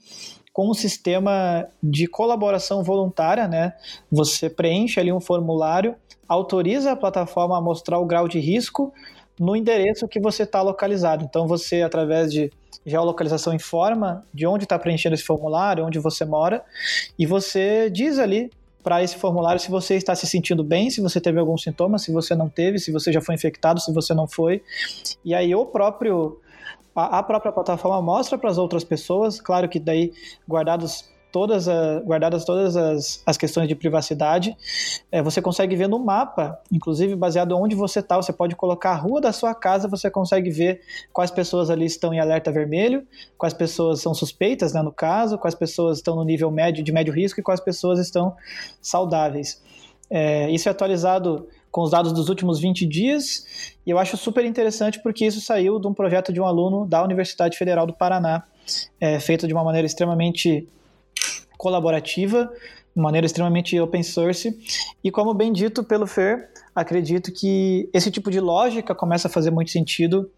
com 0.53 0.69
um 0.69 0.73
sistema 0.73 1.67
de 1.81 2.07
colaboração 2.07 2.83
voluntária, 2.83 3.47
né? 3.47 3.73
Você 4.11 4.49
preenche 4.49 4.99
ali 4.99 5.11
um 5.11 5.19
formulário, 5.19 5.95
autoriza 6.27 6.91
a 6.91 6.95
plataforma 6.95 7.57
a 7.57 7.61
mostrar 7.61 7.99
o 7.99 8.05
grau 8.05 8.27
de 8.27 8.39
risco 8.39 8.93
no 9.39 9.55
endereço 9.55 10.07
que 10.07 10.19
você 10.19 10.43
está 10.43 10.61
localizado. 10.61 11.23
Então 11.23 11.47
você, 11.47 11.81
através 11.81 12.31
de 12.31 12.51
geolocalização, 12.85 13.53
informa 13.53 14.23
de 14.33 14.45
onde 14.45 14.65
está 14.65 14.77
preenchendo 14.77 15.15
esse 15.15 15.23
formulário, 15.23 15.85
onde 15.85 15.99
você 15.99 16.25
mora, 16.25 16.63
e 17.17 17.25
você 17.25 17.89
diz 17.89 18.19
ali 18.19 18.51
para 18.83 19.03
esse 19.03 19.15
formulário 19.15 19.59
se 19.59 19.69
você 19.69 19.95
está 19.95 20.15
se 20.15 20.27
sentindo 20.27 20.63
bem, 20.63 20.89
se 20.89 21.01
você 21.01 21.19
teve 21.19 21.39
algum 21.39 21.57
sintoma, 21.57 21.97
se 21.97 22.11
você 22.11 22.35
não 22.35 22.49
teve, 22.49 22.79
se 22.79 22.91
você 22.91 23.11
já 23.11 23.21
foi 23.21 23.35
infectado, 23.35 23.79
se 23.79 23.93
você 23.93 24.13
não 24.13 24.27
foi. 24.27 24.63
E 25.23 25.33
aí 25.33 25.53
o 25.53 25.65
próprio 25.65 26.39
a, 26.95 27.23
própria 27.23 27.51
plataforma 27.51 28.01
mostra 28.01 28.37
para 28.37 28.49
as 28.49 28.57
outras 28.57 28.83
pessoas, 28.83 29.39
claro 29.39 29.69
que 29.69 29.79
daí 29.79 30.11
guardados 30.47 31.09
todas, 31.31 31.67
a, 31.67 31.99
guardadas 32.01 32.43
todas 32.43 32.75
as, 32.75 33.21
as 33.25 33.37
questões 33.37 33.67
de 33.67 33.75
privacidade, 33.75 34.55
é, 35.11 35.21
você 35.21 35.41
consegue 35.41 35.75
ver 35.75 35.87
no 35.87 35.97
mapa, 35.99 36.59
inclusive 36.71 37.15
baseado 37.15 37.57
onde 37.57 37.75
você 37.75 37.99
está, 37.99 38.17
você 38.17 38.33
pode 38.33 38.55
colocar 38.55 38.91
a 38.91 38.95
rua 38.95 39.21
da 39.21 39.31
sua 39.31 39.55
casa, 39.55 39.87
você 39.87 40.09
consegue 40.09 40.49
ver 40.49 40.81
quais 41.13 41.31
pessoas 41.31 41.69
ali 41.69 41.85
estão 41.85 42.13
em 42.13 42.19
alerta 42.19 42.51
vermelho, 42.51 43.07
quais 43.37 43.53
pessoas 43.53 44.01
são 44.01 44.13
suspeitas, 44.13 44.73
né, 44.73 44.81
no 44.81 44.91
caso, 44.91 45.37
quais 45.37 45.55
pessoas 45.55 45.97
estão 45.97 46.15
no 46.15 46.23
nível 46.23 46.51
médio 46.51 46.83
de 46.83 46.91
médio 46.91 47.13
risco 47.13 47.39
e 47.39 47.43
quais 47.43 47.59
pessoas 47.59 47.99
estão 47.99 48.35
saudáveis. 48.81 49.61
É, 50.09 50.49
isso 50.49 50.67
é 50.67 50.71
atualizado 50.71 51.47
com 51.71 51.81
os 51.81 51.91
dados 51.91 52.11
dos 52.11 52.27
últimos 52.27 52.59
20 52.59 52.85
dias, 52.85 53.73
e 53.85 53.89
eu 53.89 53.97
acho 53.97 54.17
super 54.17 54.43
interessante 54.43 54.99
porque 55.01 55.25
isso 55.25 55.39
saiu 55.39 55.79
de 55.79 55.87
um 55.87 55.93
projeto 55.93 56.33
de 56.33 56.41
um 56.41 56.45
aluno 56.45 56.85
da 56.85 57.01
Universidade 57.01 57.57
Federal 57.57 57.87
do 57.87 57.93
Paraná, 57.93 58.43
é, 58.99 59.19
feito 59.19 59.47
de 59.47 59.53
uma 59.53 59.63
maneira 59.63 59.85
extremamente 59.85 60.67
colaborativa, 61.57 62.51
de 62.95 63.01
maneira 63.01 63.25
extremamente 63.25 63.79
open 63.79 64.03
source, 64.03 64.57
e 65.03 65.11
como 65.11 65.33
bem 65.33 65.53
dito 65.53 65.83
pelo 65.83 66.05
Fer, 66.07 66.49
acredito 66.75 67.31
que 67.31 67.89
esse 67.93 68.09
tipo 68.11 68.29
de 68.31 68.39
lógica 68.39 68.95
começa 68.95 69.27
a 69.27 69.31
fazer 69.31 69.51
muito 69.51 69.71
sentido 69.71 70.29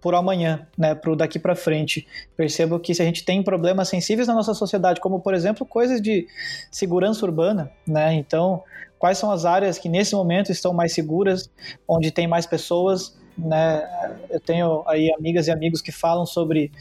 por 0.00 0.14
amanhã, 0.14 0.66
né, 0.76 0.94
para 0.94 1.14
daqui 1.14 1.38
para 1.38 1.54
frente. 1.54 2.06
Percebo 2.36 2.80
que 2.80 2.94
se 2.94 3.02
a 3.02 3.04
gente 3.04 3.24
tem 3.24 3.42
problemas 3.42 3.88
sensíveis 3.88 4.26
na 4.26 4.34
nossa 4.34 4.54
sociedade, 4.54 5.00
como 5.00 5.20
por 5.20 5.34
exemplo 5.34 5.66
coisas 5.66 6.00
de 6.00 6.26
segurança 6.70 7.24
urbana, 7.24 7.70
né, 7.86 8.14
então 8.14 8.62
quais 8.98 9.18
são 9.18 9.30
as 9.30 9.44
áreas 9.44 9.78
que 9.78 9.88
nesse 9.88 10.14
momento 10.14 10.50
estão 10.50 10.72
mais 10.72 10.92
seguras, 10.92 11.50
onde 11.86 12.10
tem 12.10 12.26
mais 12.26 12.46
pessoas, 12.46 13.18
né, 13.36 13.82
eu 14.30 14.40
tenho 14.40 14.82
aí 14.86 15.12
amigas 15.12 15.46
e 15.46 15.50
amigos 15.50 15.80
que 15.80 15.92
falam 15.92 16.26
sobre 16.26 16.72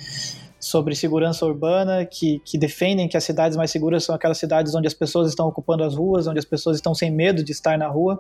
sobre 0.60 0.96
segurança 0.96 1.46
urbana, 1.46 2.06
que, 2.06 2.40
que 2.44 2.58
defendem 2.58 3.08
que 3.08 3.16
as 3.16 3.24
cidades 3.24 3.56
mais 3.58 3.72
seguras 3.72 4.04
são 4.04 4.14
aquelas 4.14 4.38
cidades 4.38 4.76
onde 4.76 4.88
as 4.88 4.94
pessoas 4.94 5.30
estão 5.30 5.48
ocupando 5.48 5.84
as 5.84 5.96
ruas, 5.96 6.28
onde 6.28 6.40
as 6.40 6.46
pessoas 6.46 6.76
estão 6.76 6.94
sem 6.94 7.10
medo 7.10 7.44
de 7.44 7.52
estar 7.52 7.78
na 7.78 7.88
rua. 7.88 8.20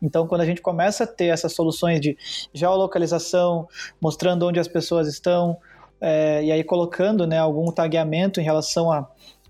Então, 0.00 0.26
quando 0.26 0.40
a 0.40 0.46
gente 0.46 0.62
começa 0.62 1.04
a 1.04 1.06
ter 1.06 1.26
essas 1.26 1.52
soluções 1.52 2.00
de 2.00 2.16
geolocalização, 2.52 3.68
mostrando 4.00 4.46
onde 4.46 4.58
as 4.58 4.68
pessoas 4.68 5.06
estão, 5.06 5.58
é, 6.00 6.42
e 6.42 6.50
aí 6.50 6.64
colocando 6.64 7.26
né, 7.26 7.38
algum 7.38 7.70
tagueamento 7.70 8.40
em 8.40 8.44
relação 8.44 8.90
a 8.90 9.08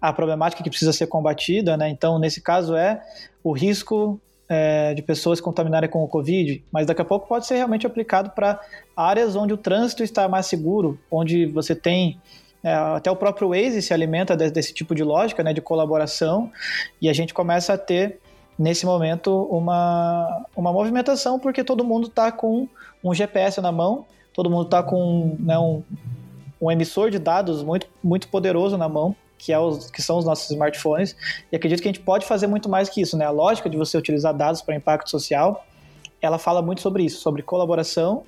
a 0.09 0.13
problemática 0.13 0.63
que 0.63 0.69
precisa 0.69 0.93
ser 0.93 1.07
combatida, 1.07 1.79
né? 1.79 1.89
Então, 1.89 2.19
nesse 2.19 2.43
caso 2.43 2.77
é 2.77 3.01
o 3.43 3.53
risco 3.53 4.21
é, 4.49 4.95
de 4.95 5.03
pessoas 5.03 5.41
contaminarem 5.41 5.89
com 5.89 6.03
o 6.03 6.09
Covid, 6.09 6.63
mas 6.71 6.87
daqui 6.87 7.01
a 7.01 7.05
pouco 7.05 7.27
pode 7.27 7.47
ser 7.47 7.57
realmente 7.57 7.87
aplicado 7.87 8.31
para 8.31 8.61
áreas 8.97 9.37
onde 9.37 9.53
o 9.53 9.57
trânsito 9.57 10.03
está 10.03 10.29
mais 10.29 10.47
seguro, 10.47 10.99
onde 11.11 11.47
você 11.47 11.75
tem 11.75 12.21
é, 12.63 12.73
até 12.73 13.11
o 13.11 13.17
próprio 13.17 13.51
Waze 13.51 13.83
se 13.83 13.93
alimenta 13.93 14.37
desse, 14.37 14.53
desse 14.53 14.75
tipo 14.75 14.95
de 14.95 15.03
lógica, 15.03 15.43
né, 15.43 15.53
de 15.53 15.61
colaboração, 15.61 16.51
e 17.01 17.09
a 17.09 17.13
gente 17.13 17.35
começa 17.35 17.75
a 17.75 17.79
ter 17.79 18.19
nesse 18.59 18.87
momento 18.87 19.45
uma, 19.51 20.47
uma 20.57 20.73
movimentação 20.73 21.39
porque 21.39 21.65
todo 21.65 21.85
mundo 21.85 22.07
está 22.07 22.31
com 22.31 22.69
um 23.03 23.13
GPS 23.13 23.61
na 23.61 23.73
mão, 23.73 24.07
todo 24.33 24.49
mundo 24.49 24.65
está 24.65 24.83
com 24.83 25.37
né, 25.39 25.59
um, 25.59 25.83
um 26.61 26.71
emissor 26.71 27.11
de 27.11 27.19
dados 27.19 27.63
muito, 27.63 27.87
muito 28.03 28.29
poderoso 28.29 28.79
na 28.79 28.89
mão 28.89 29.15
que, 29.39 29.53
é 29.53 29.59
os, 29.59 29.91
que 29.91 30.01
são 30.01 30.19
os 30.19 30.25
nossos 30.25 30.51
smartphones, 30.51 31.17
e 31.51 31.57
acredito 31.57 31.83
que 31.83 31.89
a 31.89 31.93
gente 31.93 32.03
pode 32.03 32.27
fazer 32.27 32.47
muito 32.47 32.69
mais 32.69 32.89
que 32.89 33.01
isso, 33.01 33.17
né? 33.17 33.25
A 33.25 33.31
lógica 33.31 33.69
de 33.69 33.77
você 33.77 33.97
utilizar 33.97 34.35
dados 34.35 34.63
para 34.63 34.75
impacto 34.75 35.11
social, 35.11 35.67
ela 36.21 36.39
fala 36.39 36.63
muito 36.63 36.81
sobre 36.81 37.05
isso, 37.05 37.21
sobre 37.21 37.43
colaboração 37.43 38.23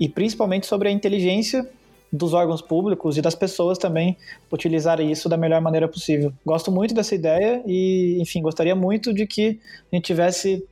e 0.00 0.08
principalmente 0.08 0.66
sobre 0.66 0.88
a 0.88 0.90
inteligência 0.90 1.68
dos 2.12 2.32
órgãos 2.32 2.62
públicos 2.62 3.16
e 3.18 3.22
das 3.22 3.34
pessoas 3.34 3.78
também 3.78 4.16
utilizarem 4.50 5.10
isso 5.10 5.28
da 5.28 5.36
melhor 5.36 5.60
maneira 5.60 5.88
possível. 5.88 6.32
Gosto 6.44 6.70
muito 6.70 6.94
dessa 6.94 7.14
ideia 7.14 7.62
e, 7.66 8.18
enfim, 8.20 8.40
gostaria 8.40 8.74
muito 8.74 9.12
de 9.12 9.26
que 9.26 9.60
a 9.92 9.96
gente 9.96 10.06
tivesse 10.06 10.64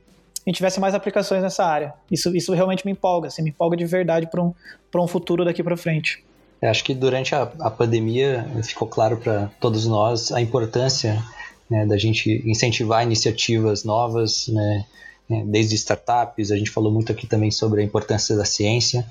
a 0.45 0.49
gente 0.49 0.57
tivesse 0.57 0.79
mais 0.79 0.93
aplicações 0.93 1.41
nessa 1.41 1.65
área. 1.65 1.93
Isso, 2.11 2.35
isso 2.35 2.53
realmente 2.53 2.85
me 2.85 2.91
empolga, 2.91 3.29
assim, 3.29 3.41
me 3.41 3.49
empolga 3.49 3.75
de 3.75 3.83
verdade 3.83 4.27
para 4.27 4.43
um, 4.43 4.53
um 4.95 5.07
futuro 5.07 5.43
daqui 5.43 5.63
para 5.63 5.75
frente. 5.75 6.23
Eu 6.65 6.71
acho 6.71 6.83
que 6.83 6.95
durante 6.95 7.35
a, 7.35 7.43
a 7.59 7.69
pandemia 7.69 8.43
ficou 8.63 8.87
claro 8.87 9.17
para 9.17 9.51
todos 9.59 9.85
nós 9.85 10.31
a 10.31 10.41
importância 10.41 11.23
né, 11.69 11.85
da 11.85 11.95
gente 11.95 12.41
incentivar 12.43 13.03
iniciativas 13.03 13.83
novas, 13.83 14.47
né, 14.47 14.83
né, 15.29 15.43
desde 15.45 15.75
startups, 15.75 16.51
a 16.51 16.57
gente 16.57 16.71
falou 16.71 16.91
muito 16.91 17.11
aqui 17.11 17.27
também 17.27 17.51
sobre 17.51 17.81
a 17.81 17.83
importância 17.83 18.35
da 18.35 18.43
ciência. 18.45 19.05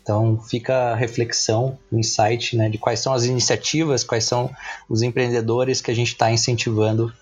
Então 0.00 0.40
fica 0.48 0.92
a 0.92 0.94
reflexão, 0.94 1.76
o 1.90 1.98
insight 1.98 2.56
né, 2.56 2.68
de 2.68 2.78
quais 2.78 3.00
são 3.00 3.12
as 3.12 3.24
iniciativas, 3.24 4.04
quais 4.04 4.22
são 4.22 4.48
os 4.88 5.02
empreendedores 5.02 5.80
que 5.80 5.90
a 5.90 5.94
gente 5.94 6.12
está 6.12 6.30
incentivando 6.30 7.12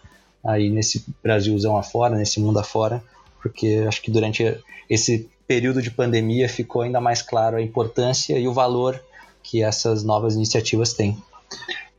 aí 0.44 0.68
nesse 0.68 1.02
Brasilzão 1.22 1.78
afora, 1.78 2.14
nesse 2.14 2.38
mundo 2.40 2.58
afora, 2.58 3.02
porque 3.40 3.86
acho 3.88 4.02
que 4.02 4.10
durante 4.10 4.54
esse 4.90 5.30
período 5.46 5.80
de 5.80 5.90
pandemia 5.90 6.46
ficou 6.46 6.82
ainda 6.82 7.00
mais 7.00 7.22
claro 7.22 7.56
a 7.56 7.62
importância 7.62 8.38
e 8.38 8.46
o 8.46 8.52
valor 8.52 9.02
que 9.48 9.62
essas 9.62 10.04
novas 10.04 10.34
iniciativas 10.34 10.92
têm. 10.92 11.16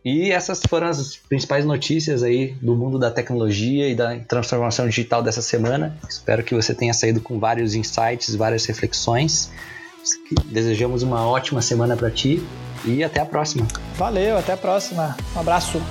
E 0.05 0.31
essas 0.31 0.61
foram 0.67 0.87
as 0.87 1.17
principais 1.17 1.65
notícias 1.65 2.23
aí 2.23 2.55
do 2.61 2.75
mundo 2.75 2.97
da 2.97 3.11
tecnologia 3.11 3.89
e 3.89 3.95
da 3.95 4.17
transformação 4.19 4.87
digital 4.87 5.21
dessa 5.21 5.41
semana. 5.41 5.97
Espero 6.07 6.43
que 6.43 6.55
você 6.55 6.73
tenha 6.73 6.93
saído 6.93 7.19
com 7.19 7.39
vários 7.39 7.75
insights, 7.75 8.33
várias 8.35 8.65
reflexões. 8.65 9.51
Desejamos 10.45 11.03
uma 11.03 11.27
ótima 11.27 11.61
semana 11.61 11.97
para 11.97 12.09
ti 12.09 12.41
e 12.85 13.03
até 13.03 13.19
a 13.19 13.25
próxima. 13.25 13.67
Valeu, 13.95 14.37
até 14.37 14.53
a 14.53 14.57
próxima. 14.57 15.17
Um 15.35 15.39
abraço. 15.39 15.81